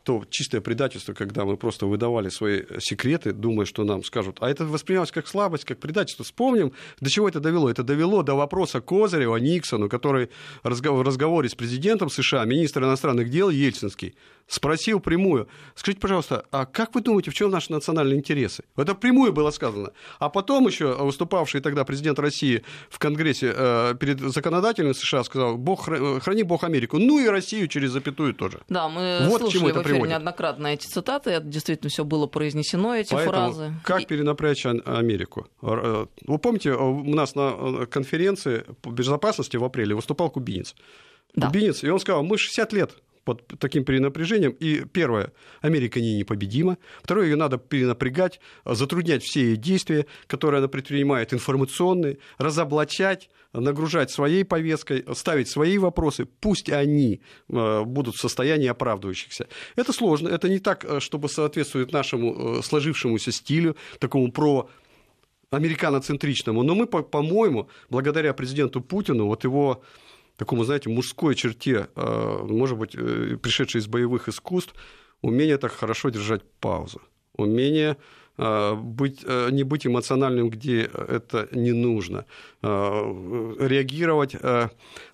то 0.03 0.25
чистое 0.31 0.61
предательство, 0.61 1.13
когда 1.13 1.45
мы 1.45 1.57
просто 1.57 1.87
выдавали 1.87 2.29
свои 2.29 2.63
секреты, 2.79 3.33
думая, 3.33 3.67
что 3.67 3.85
нам 3.85 4.05
скажут. 4.05 4.39
А 4.41 4.49
это 4.49 4.65
воспринималось 4.65 5.13
как 5.13 5.27
слабость, 5.27 5.65
как 5.65 5.79
предательство. 5.79 6.25
Вспомним, 6.25 6.73
до 7.01 7.11
чего 7.11 7.29
это 7.29 7.41
довело. 7.41 7.71
Это 7.71 7.83
довело 7.83 8.23
до 8.23 8.35
вопроса 8.35 8.81
Козырева, 8.81 9.37
Никсону, 9.37 9.89
который 9.89 10.31
в 10.63 11.03
разговоре 11.03 11.49
с 11.49 11.55
президентом 11.55 12.11
США, 12.11 12.45
министр 12.45 12.85
иностранных 12.85 13.31
дел 13.31 13.51
Ельцин 13.51 13.91
Зеленский 13.97 14.15
спросил 14.49 15.01
прямую, 15.01 15.49
скажите, 15.75 16.01
пожалуйста, 16.01 16.45
а 16.53 16.67
как 16.67 16.95
вы 16.95 17.01
думаете, 17.01 17.33
в 17.33 17.35
чем 17.35 17.51
наши 17.51 17.73
национальные 17.73 18.19
интересы? 18.19 18.63
Это 18.77 18.95
прямую 18.95 19.33
было 19.33 19.51
сказано. 19.51 19.91
А 20.21 20.29
потом 20.29 20.69
еще 20.69 20.95
выступавший 20.95 21.61
тогда 21.61 21.85
президент 21.85 22.21
России 22.21 22.63
в 22.89 23.01
Конгрессе 23.01 23.53
э, 23.53 23.95
перед 23.99 24.21
законодателем 24.21 24.95
США 24.95 25.25
сказал, 25.25 25.57
Бог, 25.57 25.87
храни 26.23 26.45
Бог 26.45 26.63
Америку, 26.63 26.99
ну 26.99 27.19
и 27.19 27.27
Россию 27.27 27.67
через 27.67 27.91
запятую 27.91 28.35
тоже. 28.35 28.61
Да, 28.69 28.89
мы 28.89 29.27
вот 29.29 29.41
слушали 29.41 29.63
в 29.63 29.71
эфире 29.73 29.83
приводит. 29.83 30.11
неоднократно 30.13 30.69
эти 30.69 30.87
цитаты, 30.87 31.31
это 31.31 31.47
действительно 31.47 31.91
все 31.91 32.05
было 32.05 32.29
произнесено, 32.29 32.95
эти 32.95 33.15
Поэтому 33.15 33.33
фразы. 33.33 33.73
Как 33.83 34.03
и... 34.03 34.07
перенапрячь 34.07 34.65
Америку? 34.67 35.49
Э, 35.61 36.07
вы 36.25 36.39
помните, 36.39 36.73
у 36.73 37.15
нас 37.15 37.35
на 37.35 37.53
э, 37.57 37.87
конференции 37.87 38.65
по 38.81 38.91
безопасности 38.91 39.57
в 39.57 39.65
апреле 39.65 39.97
выступал 39.97 40.31
кубинец. 40.31 40.77
Да. 41.35 41.49
Кубинец, 41.49 41.83
и 41.83 41.91
он 41.91 41.99
сказал, 41.99 42.23
мы 42.23 42.39
60 42.39 42.73
лет 42.73 42.93
под 43.27 43.45
таким 43.59 43.85
перенапряжением. 43.85 44.53
И 44.53 44.85
первое, 44.85 45.33
Америка 45.61 46.01
не 46.01 46.17
непобедима. 46.17 46.79
Второе, 47.03 47.27
ее 47.27 47.37
надо 47.37 47.59
перенапрягать, 47.59 48.41
затруднять 48.65 49.25
все 49.25 49.41
ее 49.41 49.57
действия, 49.57 50.07
которые 50.29 50.59
она 50.61 50.69
предпринимает, 50.69 51.35
информационные, 51.35 52.19
разоблачать, 52.39 53.29
нагружать 53.53 54.13
своей 54.13 54.45
повесткой, 54.45 55.05
ставить 55.15 55.49
свои 55.49 55.77
вопросы, 55.79 56.25
пусть 56.25 56.71
они 56.71 57.21
э, 57.49 57.83
будут 57.85 58.15
в 58.15 58.21
состоянии 58.21 58.69
оправдывающихся. 58.69 59.49
Это 59.75 59.93
сложно, 59.93 60.29
это 60.29 60.49
не 60.49 60.61
так, 60.61 60.85
э, 60.85 61.01
чтобы 61.01 61.29
соответствовать 61.29 61.93
нашему 61.93 62.59
э, 62.59 62.63
сложившемуся 62.63 63.33
стилю, 63.33 63.77
такому 63.99 64.31
про 64.31 64.71
американоцентричному, 65.51 66.63
но 66.63 66.75
мы, 66.75 66.87
по-моему, 66.87 67.69
благодаря 67.91 68.33
президенту 68.35 68.81
Путину, 68.81 69.27
вот 69.27 69.45
его 69.45 69.83
такому, 70.37 70.65
знаете, 70.65 70.91
мужской 70.91 71.35
черте, 71.35 71.89
а, 71.95 72.45
может 72.45 72.79
быть, 72.79 72.95
э, 72.95 73.37
пришедшей 73.43 73.81
из 73.81 73.87
боевых 73.87 74.29
искусств, 74.29 74.75
умение 75.23 75.59
так 75.59 75.73
хорошо 75.73 76.11
держать 76.11 76.43
паузу, 76.61 77.01
умение 77.37 77.97
а, 78.39 78.75
быть, 78.75 79.25
э, 79.25 79.49
не 79.51 79.63
быть 79.63 79.87
эмоциональным, 79.87 80.51
где 80.51 80.83
это 80.83 81.49
не 81.53 81.73
нужно, 81.73 82.27
а, 82.63 83.57
реагировать, 83.59 84.37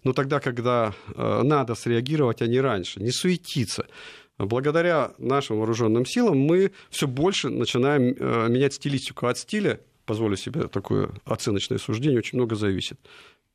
но 0.04 0.12
тогда, 0.12 0.40
когда 0.40 0.92
надо 1.16 1.74
среагировать, 1.76 2.42
а 2.42 2.46
не 2.46 2.61
раньше, 2.61 3.00
не 3.00 3.12
суетиться. 3.12 3.87
Благодаря 4.38 5.12
нашим 5.18 5.58
вооруженным 5.58 6.04
силам 6.04 6.38
мы 6.38 6.72
все 6.90 7.06
больше 7.06 7.48
начинаем 7.48 8.16
менять 8.52 8.74
стилистику 8.74 9.26
от 9.26 9.38
стиля, 9.38 9.78
позволю 10.04 10.37
себе 10.37 10.66
такое 10.66 11.11
оценочное 11.24 11.78
суждение, 11.78 12.18
очень 12.18 12.38
много 12.38 12.56
зависит. 12.56 12.98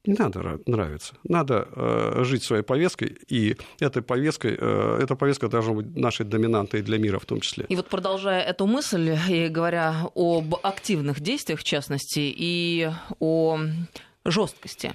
Не 0.08 0.16
надо 0.18 0.60
нравиться. 0.66 1.16
Надо 1.26 1.68
э, 1.76 2.24
жить 2.24 2.44
своей 2.44 2.64
повесткой, 2.64 3.18
и 3.28 3.58
этой 3.80 4.02
повесткой, 4.02 4.58
э, 4.58 5.00
эта 5.04 5.16
повестка 5.16 5.50
должна 5.50 5.74
быть 5.74 5.98
нашей 5.98 6.26
доминантой 6.26 6.82
для 6.82 6.98
мира 6.98 7.20
в 7.20 7.26
том 7.26 7.42
числе. 7.42 7.66
И 7.68 7.76
вот 7.76 7.88
продолжая 7.88 8.42
эту 8.42 8.66
мысль, 8.68 9.18
и 9.30 9.50
говоря 9.50 10.10
об 10.16 10.56
активных 10.64 11.20
действиях, 11.20 11.60
в 11.60 11.66
частности, 11.66 12.22
и 12.22 12.90
о 13.20 13.60
жесткости. 14.24 14.94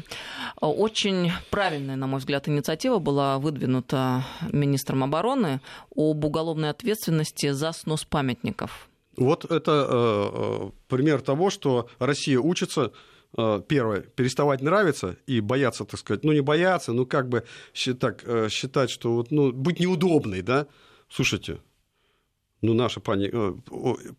Очень 0.60 1.30
правильная, 1.50 1.96
на 1.96 2.06
мой 2.06 2.20
взгляд, 2.20 2.48
инициатива 2.48 2.98
была 2.98 3.38
выдвинута 3.38 4.24
министром 4.50 5.04
обороны 5.04 5.60
об 5.94 6.24
уголовной 6.24 6.70
ответственности 6.70 7.50
за 7.50 7.72
снос 7.72 8.04
памятников. 8.04 8.88
Вот 9.16 9.44
это 9.44 9.86
э, 9.90 10.70
пример 10.88 11.20
того, 11.20 11.50
что 11.50 11.88
Россия 11.98 12.38
учится 12.38 12.92
первое, 13.34 14.00
переставать 14.00 14.60
нравиться 14.60 15.16
и 15.26 15.40
бояться, 15.40 15.84
так 15.84 15.98
сказать, 15.98 16.24
ну 16.24 16.32
не 16.32 16.42
бояться, 16.42 16.92
ну 16.92 17.06
как 17.06 17.28
бы 17.28 17.44
так, 17.98 18.24
считать, 18.50 18.90
что 18.90 19.14
вот, 19.14 19.30
ну, 19.30 19.52
быть 19.52 19.80
неудобной, 19.80 20.42
да, 20.42 20.66
слушайте, 21.08 21.60
ну, 22.62 22.74
наша 22.74 23.00
пани, 23.00 23.28
э, 23.32 23.54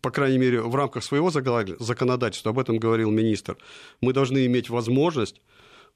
по 0.02 0.10
крайней 0.10 0.38
мере, 0.38 0.60
в 0.60 0.74
рамках 0.74 1.02
своего 1.02 1.30
законодательства, 1.30 2.50
об 2.50 2.58
этом 2.58 2.78
говорил 2.78 3.10
министр, 3.10 3.56
мы 4.02 4.12
должны 4.12 4.44
иметь 4.44 4.68
возможность 4.68 5.40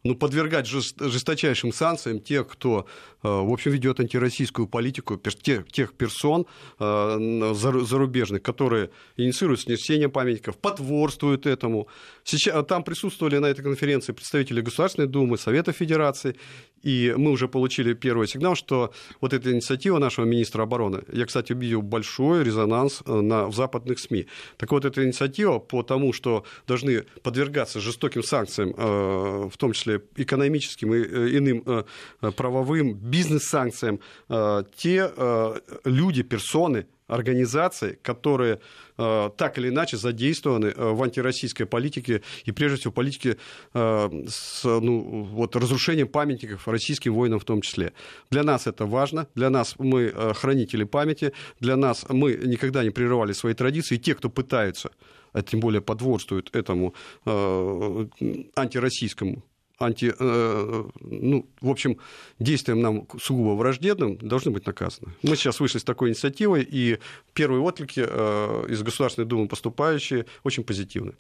ну, 0.05 0.15
подвергать 0.15 0.67
жесточайшим 0.67 1.73
санкциям 1.73 2.21
тех, 2.21 2.47
кто, 2.47 2.87
э, 3.23 3.29
в 3.29 3.53
общем, 3.53 3.73
ведет 3.73 3.99
антироссийскую 4.01 4.69
политику, 4.69 5.17
тех, 5.17 5.71
тех 5.71 5.95
персон 5.95 6.47
э, 6.79 7.55
зарубежных, 7.55 8.43
которые 8.43 8.91
инициируют 9.17 9.61
снесение 9.61 10.09
памятников, 10.09 10.57
потворствуют 10.57 11.47
этому. 11.47 11.89
Сейчас, 12.23 12.65
там 12.67 12.85
присутствовали 12.85 13.39
на 13.39 13.47
этой 13.47 13.63
конференции 13.63 14.13
представители 14.13 14.61
Государственной 14.61 15.09
Думы, 15.09 15.37
Совета 15.37 15.73
Федерации, 15.73 16.37
и 16.83 17.15
мы 17.17 17.31
уже 17.31 17.49
получили 17.49 17.95
первый 17.95 18.29
сигнал, 18.29 18.55
что 18.55 18.93
вот 19.21 19.33
эта 19.33 19.53
инициатива 19.53 19.99
нашего 19.99 20.25
министра 20.25 20.63
обороны, 20.63 21.03
я, 21.13 21.27
кстати, 21.27 21.53
увидел 21.53 21.83
большой 21.83 22.45
резонанс 22.45 23.03
э, 23.07 23.21
на, 23.21 23.47
в 23.47 23.55
западных 23.55 23.99
СМИ. 23.99 24.27
Так 24.57 24.73
вот, 24.73 24.85
эта 24.85 25.05
инициатива 25.05 25.59
по 25.59 25.83
тому, 25.83 26.13
что 26.13 26.45
должны 26.67 27.05
подвергаться 27.23 27.81
жестоким 27.81 28.23
санкциям, 28.23 28.73
в 28.79 29.57
том 29.57 29.73
числе 29.73 30.03
экономическим 30.17 30.95
и 30.95 30.99
э, 30.99 31.39
иным 31.39 31.63
э, 31.67 32.31
правовым, 32.33 32.95
бизнес-санкциям, 32.95 34.01
э, 34.29 34.65
те 34.77 35.11
люди, 35.85 36.23
персоны, 36.23 36.87
организации, 37.09 37.99
которые 38.03 38.61
так 38.97 39.59
или 39.59 39.69
иначе 39.69 39.97
задействованы 39.97 40.75
в 40.77 41.03
антироссийской 41.03 41.67
политике 41.67 42.23
и, 42.45 42.53
прежде 42.53 42.79
всего, 42.79 42.93
политике 42.93 43.37
с 43.73 44.65
ну, 44.65 45.23
вот, 45.23 45.55
разрушением 45.55 46.09
памятников 46.09 46.67
российским 46.67 47.15
воинам 47.15 47.39
в 47.39 47.45
том 47.45 47.61
числе. 47.61 47.93
Для 48.31 48.43
нас 48.43 48.67
это 48.67 48.87
важно, 48.87 49.29
для 49.37 49.51
нас 49.51 49.77
мы 49.79 50.13
хранители 50.35 50.83
памяти, 50.83 51.33
для 51.61 51.77
нас 51.77 52.07
мы 52.09 52.35
никогда 52.35 52.83
не 52.83 52.91
прерывали 52.91 53.33
свои 53.33 53.55
традиции, 53.55 53.95
и 53.95 53.99
те, 53.99 54.15
кто 54.15 54.29
пытаются 54.31 54.91
а 55.33 55.43
тем 55.43 55.61
более 55.61 55.81
подворствуют 55.81 56.55
этому 56.55 56.95
э, 57.27 58.07
антироссийскому 58.57 59.43
анти, 59.79 60.13
э, 60.19 60.85
ну, 61.01 61.47
в 61.61 61.71
общем, 61.71 61.99
действиям 62.39 62.81
нам 62.81 63.07
сугубо 63.21 63.57
враждебным, 63.57 64.19
должны 64.19 64.51
быть 64.51 64.67
наказаны. 64.67 65.13
Мы 65.23 65.37
сейчас 65.37 65.61
вышли 65.61 65.79
с 65.79 65.85
такой 65.85 66.09
инициативой, 66.09 66.67
и 66.69 66.99
первые 67.33 67.63
отклики 67.63 68.05
э, 68.07 68.67
из 68.69 68.83
Государственной 68.83 69.27
Думы 69.27 69.49
поступающие 69.49 70.27
очень 70.43 70.65
позитивны. 70.65 71.15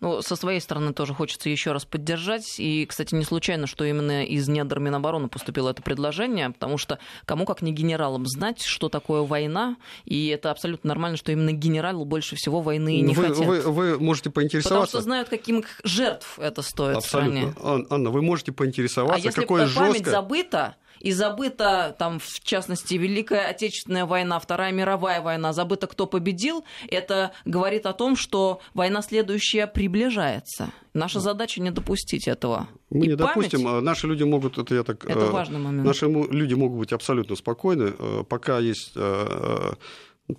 Ну, 0.00 0.22
со 0.22 0.36
своей 0.36 0.60
стороны 0.60 0.92
тоже 0.92 1.14
хочется 1.14 1.48
еще 1.48 1.72
раз 1.72 1.84
поддержать. 1.84 2.58
И, 2.58 2.86
кстати, 2.86 3.14
не 3.14 3.24
случайно, 3.24 3.66
что 3.66 3.84
именно 3.84 4.24
из 4.24 4.48
недр 4.48 4.78
Минобороны 4.78 5.28
поступило 5.28 5.70
это 5.70 5.82
предложение, 5.82 6.50
потому 6.50 6.78
что 6.78 6.98
кому 7.24 7.44
как 7.44 7.62
не 7.62 7.72
генералам 7.72 8.26
знать, 8.26 8.62
что 8.62 8.88
такое 8.88 9.22
война, 9.22 9.76
и 10.04 10.28
это 10.28 10.50
абсолютно 10.50 10.88
нормально, 10.88 11.16
что 11.16 11.32
именно 11.32 11.52
генерал 11.52 12.04
больше 12.04 12.36
всего 12.36 12.60
войны 12.60 13.00
не 13.00 13.14
вы, 13.14 13.28
хотят. 13.28 13.46
Вы, 13.46 13.60
вы 13.60 13.98
можете 13.98 14.30
поинтересоваться. 14.30 14.86
Потому 14.86 14.86
что 14.86 15.00
знают, 15.00 15.28
каких 15.28 15.64
жертв 15.84 16.38
это 16.38 16.62
стоит 16.62 16.96
Абсолютно. 16.98 17.52
стране. 17.52 17.86
Анна, 17.90 18.10
вы 18.10 18.22
можете 18.22 18.52
поинтересоваться, 18.52 19.16
а 19.16 19.18
если 19.18 19.40
какое 19.40 19.68
память 19.68 19.94
жесткое... 19.94 20.12
забыта, 20.12 20.76
и 21.02 21.10
забыта, 21.10 21.96
там, 21.98 22.20
в 22.20 22.40
частности, 22.44 22.94
Великая 22.94 23.48
Отечественная 23.48 24.06
война, 24.06 24.38
Вторая 24.38 24.70
мировая 24.70 25.20
война, 25.20 25.52
забыто, 25.52 25.88
кто 25.88 26.06
победил, 26.06 26.64
это 26.88 27.32
говорит 27.44 27.86
о 27.86 27.92
том, 27.92 28.14
что 28.14 28.60
война 28.72 29.02
следующая 29.02 29.66
приближается. 29.66 30.72
Наша 30.94 31.18
задача 31.18 31.60
не 31.60 31.72
допустить 31.72 32.28
этого. 32.28 32.68
Мы 32.90 33.06
и 33.06 33.08
не 33.08 33.16
память... 33.16 33.34
допустим. 33.34 33.66
А 33.66 33.80
наши 33.80 34.06
люди 34.06 34.22
могут, 34.22 34.58
это 34.58 34.74
я 34.76 34.84
так... 34.84 35.04
Это 35.04 35.18
э, 35.18 35.30
важный 35.30 35.58
момент. 35.58 35.84
Наши 35.84 36.06
люди 36.06 36.54
могут 36.54 36.78
быть 36.78 36.92
абсолютно 36.92 37.34
спокойны, 37.34 37.94
э, 37.98 38.22
пока 38.28 38.60
есть 38.60 38.92
э, 38.94 39.72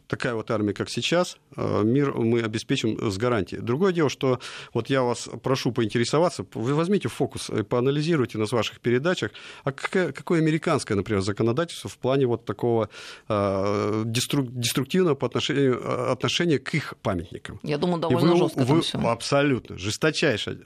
такая 0.07 0.33
вот 0.33 0.49
армия, 0.51 0.73
как 0.73 0.89
сейчас, 0.89 1.37
э, 1.55 1.83
мир 1.83 2.13
мы 2.13 2.41
обеспечим 2.41 3.11
с 3.11 3.17
гарантией. 3.17 3.61
Другое 3.61 3.93
дело, 3.93 4.09
что 4.09 4.39
вот 4.73 4.89
я 4.89 5.03
вас 5.03 5.29
прошу 5.41 5.71
поинтересоваться, 5.71 6.45
вы 6.53 6.73
возьмите 6.73 7.09
фокус 7.09 7.49
и 7.49 7.63
поанализируйте 7.63 8.37
нас 8.37 8.49
в 8.49 8.53
ваших 8.53 8.79
передачах, 8.79 9.31
а 9.63 9.71
какое, 9.71 10.11
какое 10.11 10.39
американское, 10.39 10.95
например, 10.95 11.21
законодательство 11.21 11.89
в 11.89 11.97
плане 11.97 12.25
вот 12.25 12.45
такого 12.45 12.89
э, 13.27 14.03
деструктивного 14.05 15.15
по 15.15 15.27
отношению, 15.27 15.79
э, 15.81 16.11
отношения 16.11 16.59
к 16.59 16.73
их 16.73 16.95
памятникам. 17.01 17.59
Я 17.63 17.77
думаю, 17.77 17.99
довольно 17.99 18.33
вы, 18.33 18.37
жестко 18.37 18.97
вы, 18.97 19.09
Абсолютно, 19.09 19.77
жесточайшее. 19.77 20.59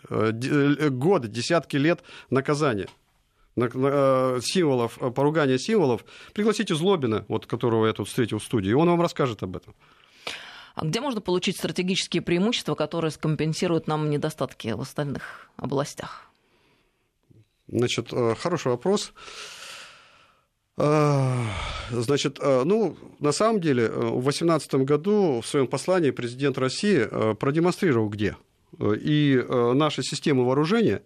Годы, 0.90 1.28
десятки 1.28 1.78
лет 1.78 2.02
наказания. 2.30 2.88
Э, 3.58 4.40
символов, 4.44 5.00
э, 5.02 5.10
поругания 5.10 5.58
символов, 5.58 6.06
пригласите 6.34 6.76
Злобина, 6.76 7.26
вот, 7.28 7.48
которого 7.48 7.88
я 7.88 7.94
тут 7.94 8.08
встретил 8.08 8.38
в 8.38 8.44
студии, 8.44 8.70
и 8.70 8.74
он 8.74 8.88
вам 8.88 9.02
расскажет 9.02 9.42
об 9.42 9.56
этом. 9.56 9.74
А 10.76 10.86
где 10.86 11.02
можно 11.02 11.22
получить 11.22 11.58
стратегические 11.58 12.22
преимущества, 12.22 12.76
которые 12.76 13.10
скомпенсируют 13.10 13.88
нам 13.88 14.12
недостатки 14.12 14.68
в 14.68 14.82
остальных 14.82 15.50
областях? 15.56 16.30
Значит, 17.68 18.14
э, 18.14 18.36
хороший 18.36 18.68
вопрос. 18.68 19.12
Значит, 21.90 22.38
ну, 22.40 22.96
на 23.20 23.32
самом 23.32 23.60
деле, 23.60 23.90
в 23.90 24.22
2018 24.22 24.86
году 24.86 25.42
в 25.42 25.48
своем 25.48 25.66
послании 25.66 26.12
президент 26.12 26.60
России 26.60 27.34
продемонстрировал, 27.34 28.10
где. 28.10 28.38
И 28.80 29.44
наши 29.50 30.04
системы 30.04 30.46
вооружения, 30.46 31.02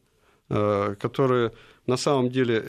которые 1.00 1.52
на 1.88 1.98
самом 1.98 2.30
деле 2.30 2.62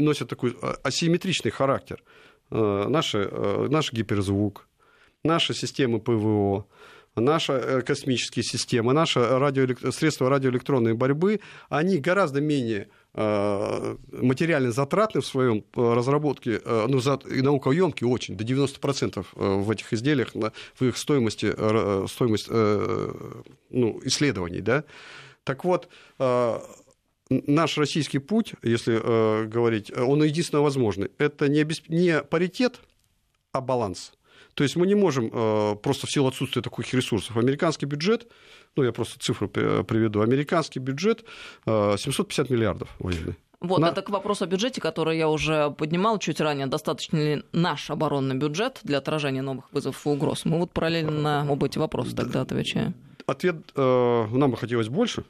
носят 0.00 0.28
такой 0.28 0.56
а, 0.62 0.76
асимметричный 0.82 1.50
характер. 1.50 2.02
Э, 2.50 2.86
наши, 2.88 3.28
э, 3.30 3.68
наш 3.70 3.92
гиперзвук, 3.92 4.68
наши 5.24 5.54
системы 5.54 6.00
ПВО, 6.00 6.66
наши 7.16 7.52
э, 7.52 7.80
космические 7.80 8.42
системы, 8.42 8.92
наши 8.92 9.20
радиоэлект... 9.20 9.94
средства 9.94 10.28
радиоэлектронной 10.28 10.94
борьбы, 10.94 11.40
они 11.68 11.98
гораздо 11.98 12.40
менее 12.40 12.88
материально 13.14 14.72
затратны 14.72 15.20
в 15.20 15.26
своем 15.26 15.64
разработке, 15.74 16.62
ну, 16.64 16.98
и 16.98 17.42
наукоемкие 17.42 18.08
очень, 18.08 18.38
до 18.38 18.44
90% 18.44 19.26
в 19.34 19.70
этих 19.70 19.92
изделиях, 19.92 20.30
в 20.32 20.82
их 20.82 20.96
стоимости, 20.96 21.52
стоимость 22.08 22.48
ну, 22.48 24.00
исследований. 24.04 24.62
Да? 24.62 24.84
Так 25.44 25.66
вот, 25.66 25.90
наш 27.46 27.78
российский 27.78 28.18
путь, 28.18 28.54
если 28.62 29.00
э, 29.02 29.46
говорить, 29.46 29.90
он 29.96 30.22
единственно 30.22 30.62
возможный. 30.62 31.10
Это 31.18 31.48
не, 31.48 31.60
обесп... 31.60 31.88
не 31.88 32.22
паритет, 32.22 32.80
а 33.52 33.60
баланс. 33.60 34.12
То 34.54 34.64
есть 34.64 34.76
мы 34.76 34.86
не 34.86 34.94
можем 34.94 35.30
э, 35.32 35.76
просто 35.76 36.06
в 36.06 36.10
силу 36.10 36.28
отсутствия 36.28 36.62
таких 36.62 36.92
ресурсов. 36.92 37.36
Американский 37.36 37.86
бюджет, 37.86 38.26
ну 38.76 38.82
я 38.82 38.92
просто 38.92 39.18
цифру 39.18 39.48
приведу, 39.48 40.20
американский 40.20 40.78
бюджет 40.78 41.24
э, 41.66 41.96
750 41.98 42.50
миллиардов 42.50 42.88
военный. 42.98 43.36
Вот, 43.60 43.78
на... 43.78 43.90
это 43.90 44.02
к 44.02 44.10
вопросу 44.10 44.44
о 44.44 44.46
бюджете, 44.48 44.80
который 44.80 45.16
я 45.16 45.28
уже 45.28 45.70
поднимал 45.70 46.18
чуть 46.18 46.40
ранее. 46.40 46.66
Достаточно 46.66 47.16
ли 47.16 47.44
наш 47.52 47.90
оборонный 47.90 48.34
бюджет 48.34 48.80
для 48.82 48.98
отражения 48.98 49.40
новых 49.40 49.72
вызовов 49.72 50.04
и 50.04 50.08
угроз? 50.08 50.44
Мы 50.44 50.58
вот 50.58 50.72
параллельно 50.72 51.12
на 51.12 51.46
оба 51.50 51.66
эти 51.66 51.78
вопросы 51.78 52.14
тогда 52.14 52.40
отвечаем. 52.40 52.94
Ответ, 53.26 53.56
э, 53.76 54.26
нам 54.32 54.50
бы 54.50 54.56
хотелось 54.56 54.88
больше, 54.88 55.24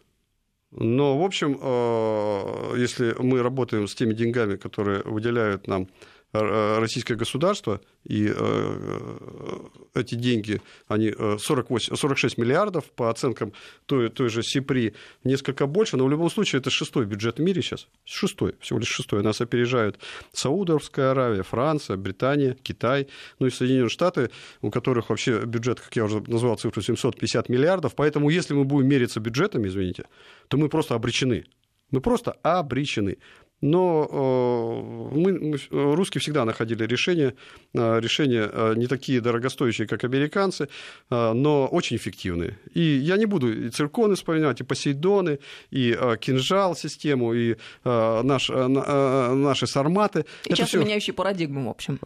но, 0.72 1.18
в 1.18 1.22
общем, 1.22 1.58
э, 1.60 2.74
если 2.78 3.14
мы 3.18 3.42
работаем 3.42 3.86
с 3.86 3.94
теми 3.94 4.14
деньгами, 4.14 4.56
которые 4.56 5.02
выделяют 5.04 5.66
нам 5.66 5.88
российское 6.33 7.14
государство, 7.14 7.80
и 8.05 8.33
э, 8.35 9.59
эти 9.95 10.14
деньги, 10.14 10.62
они 10.89 11.12
48, 11.12 11.93
э, 11.93 11.97
46 11.97 12.39
миллиардов, 12.39 12.87
по 12.87 13.11
оценкам 13.11 13.53
той, 13.85 14.09
той 14.09 14.30
же 14.30 14.43
СИПРИ, 14.43 14.95
несколько 15.24 15.66
больше, 15.66 15.99
но 15.99 16.07
в 16.07 16.11
любом 16.11 16.30
случае 16.30 16.61
это 16.61 16.70
шестой 16.70 17.05
бюджет 17.05 17.39
в 17.39 17.43
мире 17.43 17.61
сейчас, 17.61 17.87
шестой, 18.05 18.55
всего 18.61 18.78
лишь 18.78 18.89
шестой. 18.89 19.22
Нас 19.22 19.43
опережают 19.43 19.99
Саудовская 20.33 21.11
Аравия, 21.11 21.43
Франция, 21.43 21.99
Британия, 21.99 22.57
Китай, 22.62 23.09
ну 23.39 23.47
и 23.47 23.51
Соединенные 23.51 23.91
Штаты, 23.91 24.30
у 24.62 24.70
которых 24.70 25.11
вообще 25.11 25.45
бюджет, 25.45 25.80
как 25.80 25.95
я 25.97 26.05
уже 26.05 26.22
назвал 26.26 26.57
цифру, 26.57 26.80
750 26.80 27.51
миллиардов, 27.51 27.95
поэтому 27.95 28.30
если 28.30 28.55
мы 28.55 28.64
будем 28.64 28.89
мериться 28.89 29.20
бюджетами, 29.20 29.68
извините, 29.68 30.05
то 30.49 30.57
мы 30.57 30.70
просто 30.70 30.95
обречены. 30.95 31.45
Мы 31.91 32.01
просто 32.01 32.33
обречены. 32.43 33.18
Но 33.62 35.10
мы, 35.12 35.32
мы, 35.32 35.58
русские 35.70 36.20
всегда 36.20 36.44
находили 36.44 36.84
решения, 36.84 37.34
решения 37.72 38.74
не 38.74 38.86
такие 38.86 39.20
дорогостоящие, 39.20 39.86
как 39.86 40.04
американцы, 40.04 40.68
но 41.10 41.68
очень 41.72 41.96
эффективные. 41.96 42.58
И 42.74 42.80
я 42.80 43.16
не 43.16 43.26
буду 43.26 43.66
и 43.66 43.70
цирконы 43.70 44.14
вспоминать, 44.14 44.60
и 44.60 44.64
посейдоны, 44.64 45.38
и 45.70 45.96
кинжал 46.20 46.76
систему, 46.76 47.32
и 47.32 47.56
наш, 47.84 48.50
наши 48.50 49.66
сарматы. 49.66 50.26
И 50.44 50.48
Это 50.48 50.56
часто 50.56 50.78
всё, 50.78 50.84
меняющие 50.84 51.14
парадигму, 51.14 51.66
в 51.66 51.70
общем. 51.70 51.98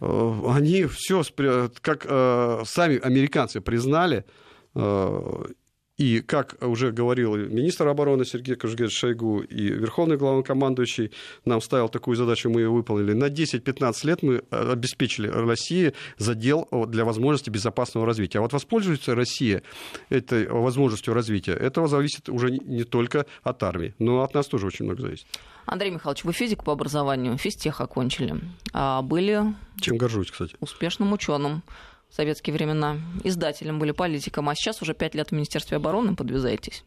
Они 0.47 0.85
все, 0.85 1.23
как 1.81 2.05
сами 2.67 2.99
американцы 2.99 3.61
признали, 3.61 4.23
и, 5.97 6.21
как 6.21 6.57
уже 6.61 6.91
говорил 6.91 7.35
министр 7.35 7.87
обороны 7.87 8.23
Сергей 8.23 8.55
Кожугетович 8.55 8.97
Шойгу 8.97 9.39
и 9.41 9.69
верховный 9.69 10.17
главнокомандующий 10.17 11.11
нам 11.45 11.59
ставил 11.59 11.89
такую 11.89 12.15
задачу, 12.15 12.49
мы 12.49 12.61
ее 12.61 12.69
выполнили. 12.69 13.13
На 13.13 13.25
10-15 13.25 14.05
лет 14.05 14.21
мы 14.21 14.43
э, 14.51 14.71
обеспечили 14.71 15.27
России 15.27 15.93
задел 16.17 16.67
для 16.87 17.03
возможности 17.03 17.49
безопасного 17.49 18.05
развития. 18.05 18.39
А 18.39 18.41
вот 18.41 18.53
воспользуется 18.53 19.15
Россия 19.15 19.63
этой 20.09 20.47
возможностью 20.47 21.13
развития, 21.15 21.53
этого 21.53 21.87
зависит 21.87 22.29
уже 22.29 22.51
не 22.51 22.83
только 22.83 23.25
от 23.41 23.63
армии, 23.63 23.95
но 23.97 24.21
от 24.21 24.35
нас 24.35 24.47
тоже 24.47 24.67
очень 24.67 24.85
много 24.85 25.01
зависит. 25.01 25.25
Андрей 25.65 25.91
Михайлович, 25.91 26.23
вы 26.23 26.31
физик 26.31 26.63
по 26.63 26.73
образованию, 26.73 27.37
физтех 27.37 27.81
окончили. 27.81 28.39
А 28.71 29.01
были... 29.01 29.41
Чем 29.81 29.97
горжусь, 29.97 30.31
кстати. 30.31 30.55
Успешным 30.59 31.11
ученым 31.11 31.63
в 32.09 32.15
советские 32.15 32.53
времена. 32.53 32.97
Издателем 33.23 33.79
были 33.79 33.91
политиком, 33.91 34.49
а 34.49 34.55
сейчас 34.55 34.81
уже 34.81 34.93
пять 34.93 35.15
лет 35.15 35.29
в 35.29 35.31
Министерстве 35.33 35.77
обороны 35.77 36.15
подвязаетесь. 36.15 36.83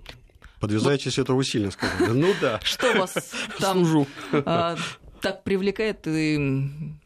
Подвязаетесь, 0.60 1.16
ну, 1.16 1.22
это 1.22 1.34
вы 1.34 1.44
сильно 1.44 1.70
сказали. 1.70 2.10
Ну 2.12 2.34
да. 2.40 2.60
Что 2.62 2.92
вас 2.94 3.32
там 3.60 3.84
а, 4.32 4.76
так 5.20 5.42
привлекает 5.42 6.06
и 6.06 6.38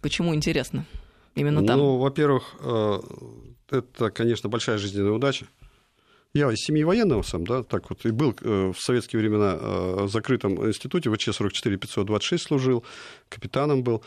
почему 0.00 0.34
интересно 0.34 0.84
именно 1.34 1.64
там? 1.64 1.78
Ну, 1.78 1.98
во-первых, 1.98 2.56
э, 2.60 3.00
это, 3.70 4.10
конечно, 4.10 4.48
большая 4.48 4.78
жизненная 4.78 5.12
удача. 5.12 5.46
Я 6.32 6.50
из 6.50 6.58
семьи 6.58 6.82
военного 6.82 7.22
сам, 7.22 7.46
да, 7.46 7.62
так 7.62 7.88
вот, 7.90 8.04
и 8.04 8.10
был 8.10 8.34
э, 8.40 8.72
в 8.72 8.80
советские 8.80 9.20
времена 9.20 9.56
э, 9.56 10.04
в 10.04 10.08
закрытом 10.08 10.66
институте, 10.66 11.08
в 11.08 11.14
ВЧ-44-526 11.14 12.38
служил, 12.38 12.84
капитаном 13.28 13.84
был 13.84 14.02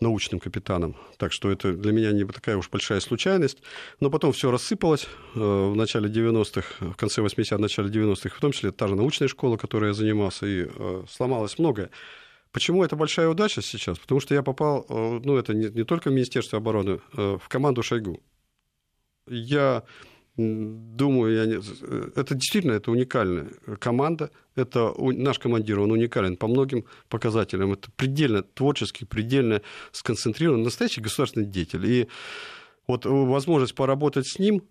научным 0.00 0.40
капитаном. 0.40 0.96
Так 1.18 1.32
что 1.32 1.50
это 1.50 1.72
для 1.72 1.92
меня 1.92 2.12
не 2.12 2.24
такая 2.24 2.56
уж 2.56 2.68
большая 2.70 3.00
случайность. 3.00 3.58
Но 4.00 4.10
потом 4.10 4.32
все 4.32 4.50
рассыпалось 4.50 5.06
э, 5.34 5.38
в 5.38 5.74
начале 5.76 6.08
90-х, 6.08 6.66
в 6.80 6.94
конце 6.94 7.20
80-х, 7.22 7.56
в 7.56 7.60
начале 7.60 7.88
90-х, 7.88 8.36
в 8.36 8.40
том 8.40 8.52
числе 8.52 8.72
та 8.72 8.88
же 8.88 8.94
научная 8.94 9.28
школа, 9.28 9.56
которой 9.56 9.88
я 9.88 9.94
занимался, 9.94 10.46
и 10.46 10.66
э, 10.66 11.04
сломалось 11.08 11.58
многое. 11.58 11.90
Почему 12.52 12.82
это 12.82 12.96
большая 12.96 13.28
удача 13.28 13.62
сейчас? 13.62 13.98
Потому 13.98 14.20
что 14.20 14.34
я 14.34 14.42
попал, 14.42 14.86
э, 14.88 15.20
ну, 15.24 15.36
это 15.36 15.54
не, 15.54 15.68
не 15.68 15.84
только 15.84 16.08
в 16.08 16.12
Министерство 16.12 16.58
обороны, 16.58 17.00
в 17.12 17.42
команду 17.48 17.82
Шойгу. 17.82 18.20
Я 19.26 19.84
думаю, 20.36 21.34
я 21.34 21.46
не... 21.46 21.60
это 22.18 22.34
действительно 22.34 22.72
это 22.72 22.90
уникальная 22.90 23.48
команда. 23.78 24.30
Это 24.56 24.92
наш 24.98 25.38
командир, 25.38 25.80
он 25.80 25.90
уникален 25.90 26.36
по 26.36 26.48
многим 26.48 26.84
показателям. 27.08 27.72
Это 27.72 27.90
предельно 27.96 28.42
творческий, 28.42 29.04
предельно 29.04 29.62
сконцентрированный, 29.92 30.64
настоящий 30.64 31.00
государственный 31.00 31.46
деятель. 31.46 31.86
И 31.86 32.08
вот 32.86 33.06
возможность 33.06 33.74
поработать 33.74 34.26
с 34.26 34.38
ним, 34.38 34.62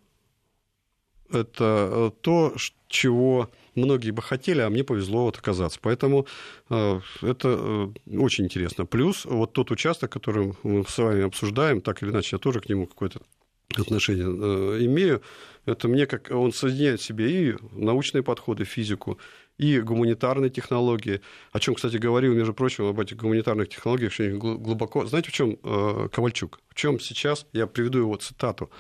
это 1.32 1.90
э, 1.92 2.12
то, 2.22 2.54
чего 2.88 3.50
многие 3.76 4.12
бы 4.12 4.22
хотели, 4.22 4.62
а 4.62 4.70
мне 4.70 4.84
повезло 4.84 5.26
вот 5.26 5.38
оказаться. 5.38 5.80
Поэтому 5.82 6.26
э, 6.70 7.00
это 7.22 7.48
э, 7.48 8.18
очень 8.18 8.46
интересно. 8.46 8.86
Плюс 8.86 9.26
вот 9.26 9.54
тот 9.54 9.72
участок, 9.72 10.12
который 10.12 10.54
мы 10.64 10.84
с 10.88 10.98
вами 10.98 11.24
обсуждаем, 11.24 11.82
так 11.82 12.02
или 12.02 12.10
иначе, 12.10 12.36
я 12.36 12.40
тоже 12.40 12.62
к 12.62 12.70
нему 12.70 12.88
какой-то 12.88 13.22
отношение 13.78 14.28
э, 14.28 14.86
имею, 14.86 15.22
это 15.66 15.88
мне 15.88 16.06
как 16.06 16.32
он 16.32 16.52
соединяет 16.52 17.00
в 17.00 17.04
себе 17.04 17.50
и 17.50 17.56
научные 17.74 18.24
подходы, 18.24 18.64
физику, 18.64 19.20
и 19.58 19.82
гуманитарные 19.82 20.50
технологии, 20.50 21.22
о 21.52 21.60
чем, 21.60 21.76
кстати, 21.76 21.98
говорил, 21.98 22.34
между 22.34 22.54
прочим, 22.54 22.86
об 22.86 23.00
этих 23.00 23.18
гуманитарных 23.18 23.68
технологиях 23.68 24.14
очень 24.14 24.38
глубоко. 24.38 25.06
Знаете, 25.06 25.30
в 25.30 25.34
чем 25.34 25.58
э, 25.62 26.08
Ковальчук? 26.12 26.62
В 26.70 26.76
чем 26.76 27.00
сейчас, 27.00 27.46
я 27.52 27.68
приведу 27.68 28.00
его 28.00 28.16
цитату, 28.16 28.72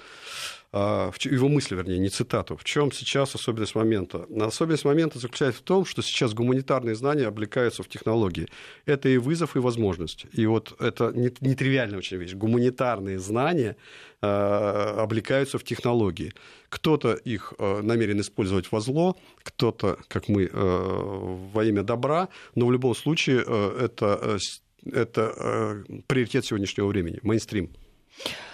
его 0.72 1.48
мысли, 1.48 1.76
вернее, 1.76 1.98
не 1.98 2.10
цитату. 2.10 2.56
В 2.56 2.64
чем 2.64 2.92
сейчас 2.92 3.34
особенность 3.34 3.74
момента? 3.74 4.28
Особенность 4.40 4.86
момента 4.86 5.18
заключается 5.18 5.62
в 5.62 5.64
том, 5.64 5.84
что 5.84 6.04
сейчас 6.04 6.36
гуманитарные 6.36 6.94
знания 6.94 7.26
облекаются 7.26 7.82
в 7.82 7.88
технологии. 7.88 8.48
Это 8.86 9.10
и 9.10 9.18
вызов, 9.18 9.56
и 9.56 9.60
возможность. 9.60 10.28
И 10.32 10.46
вот 10.46 10.80
это 10.80 11.12
нетривиальная 11.16 11.98
очень 11.98 12.18
вещь. 12.18 12.34
Гуманитарные 12.34 13.18
знания 13.18 13.78
а, 14.22 15.02
облекаются 15.02 15.58
в 15.58 15.64
технологии. 15.64 16.34
Кто-то 16.70 17.14
их 17.14 17.54
а, 17.58 17.82
намерен 17.82 18.22
использовать 18.22 18.72
во 18.72 18.80
зло, 18.80 19.18
кто-то, 19.42 19.98
как 20.08 20.30
мы, 20.30 20.50
во 20.54 21.66
имя 21.66 21.82
добра, 21.82 22.30
но 22.54 22.68
в 22.68 22.72
любом 22.72 22.94
случае 22.94 23.42
это, 23.42 24.38
это 24.86 25.84
приоритет 26.06 26.46
сегодняшнего 26.46 26.86
времени, 26.86 27.20
мейнстрим. 27.24 27.72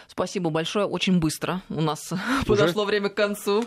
Спасибо 0.07 0.49
большое. 0.49 0.85
Очень 0.85 1.19
быстро 1.19 1.61
у 1.69 1.81
нас 1.81 2.11
Уже? 2.11 2.45
подошло 2.45 2.85
время 2.85 3.09
к 3.09 3.15
концу. 3.15 3.65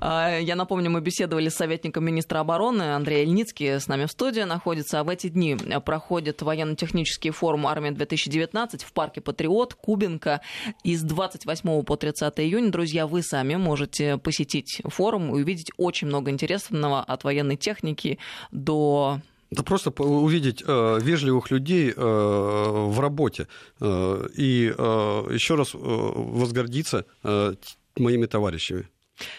А, 0.00 0.38
я 0.38 0.56
напомню, 0.56 0.90
мы 0.90 1.00
беседовали 1.00 1.48
с 1.48 1.54
советником 1.54 2.04
министра 2.04 2.40
обороны 2.40 2.94
Андреем 2.94 3.28
Ильницкий 3.28 3.80
с 3.80 3.88
нами 3.88 4.06
в 4.06 4.10
студии 4.10 4.40
находится. 4.40 5.00
А 5.00 5.04
в 5.04 5.08
эти 5.08 5.28
дни 5.28 5.56
проходит 5.84 6.42
военно-технический 6.42 7.30
форум 7.30 7.66
«Армия-2019» 7.66 8.84
в 8.84 8.92
парке 8.92 9.20
«Патриот» 9.20 9.74
Кубинка 9.74 10.40
из 10.82 11.02
28 11.02 11.82
по 11.82 11.96
30 11.96 12.40
июня. 12.40 12.70
Друзья, 12.70 13.06
вы 13.06 13.22
сами 13.22 13.56
можете 13.56 14.18
посетить 14.18 14.80
форум 14.84 15.34
и 15.34 15.42
увидеть 15.42 15.70
очень 15.76 16.08
много 16.08 16.30
интересного 16.30 17.00
от 17.00 17.24
военной 17.24 17.56
техники 17.56 18.18
до 18.50 19.20
да 19.50 19.62
просто 19.62 19.90
увидеть 19.90 20.62
э, 20.66 20.98
вежливых 21.00 21.50
людей 21.50 21.90
э, 21.90 21.94
в 21.96 23.00
работе 23.00 23.48
э, 23.80 24.28
и 24.36 24.72
э, 24.76 25.28
еще 25.32 25.54
раз 25.54 25.74
э, 25.74 25.78
возгордиться 25.78 27.06
э, 27.22 27.54
моими 27.96 28.26
товарищами. 28.26 28.88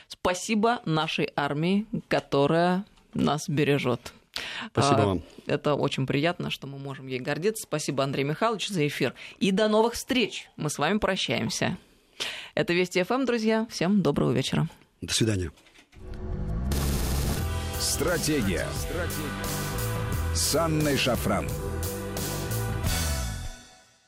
Спасибо 0.07 0.81
нашей 0.85 1.29
армии, 1.35 1.85
которая 2.07 2.85
нас 3.13 3.47
бережет. 3.47 4.13
Спасибо 4.71 5.01
а, 5.01 5.05
вам. 5.05 5.21
Это 5.45 5.75
очень 5.75 6.05
приятно, 6.05 6.49
что 6.49 6.67
мы 6.67 6.77
можем 6.77 7.07
ей 7.07 7.19
гордиться. 7.19 7.63
Спасибо, 7.63 8.03
Андрей 8.03 8.23
Михайлович, 8.23 8.69
за 8.69 8.87
эфир. 8.87 9.13
И 9.39 9.51
до 9.51 9.67
новых 9.67 9.93
встреч. 9.93 10.49
Мы 10.57 10.69
с 10.69 10.77
вами 10.77 10.97
прощаемся. 10.97 11.77
Это 12.55 12.73
Вести 12.73 13.03
ФМ, 13.03 13.25
друзья. 13.25 13.67
Всем 13.69 14.01
доброго 14.01 14.31
вечера. 14.31 14.67
До 15.01 15.13
свидания. 15.13 15.51
Стратегия. 17.79 18.67
Стратегия 18.75 19.58
с 20.33 20.55
Анной 20.55 20.97
Шафран. 20.97 21.47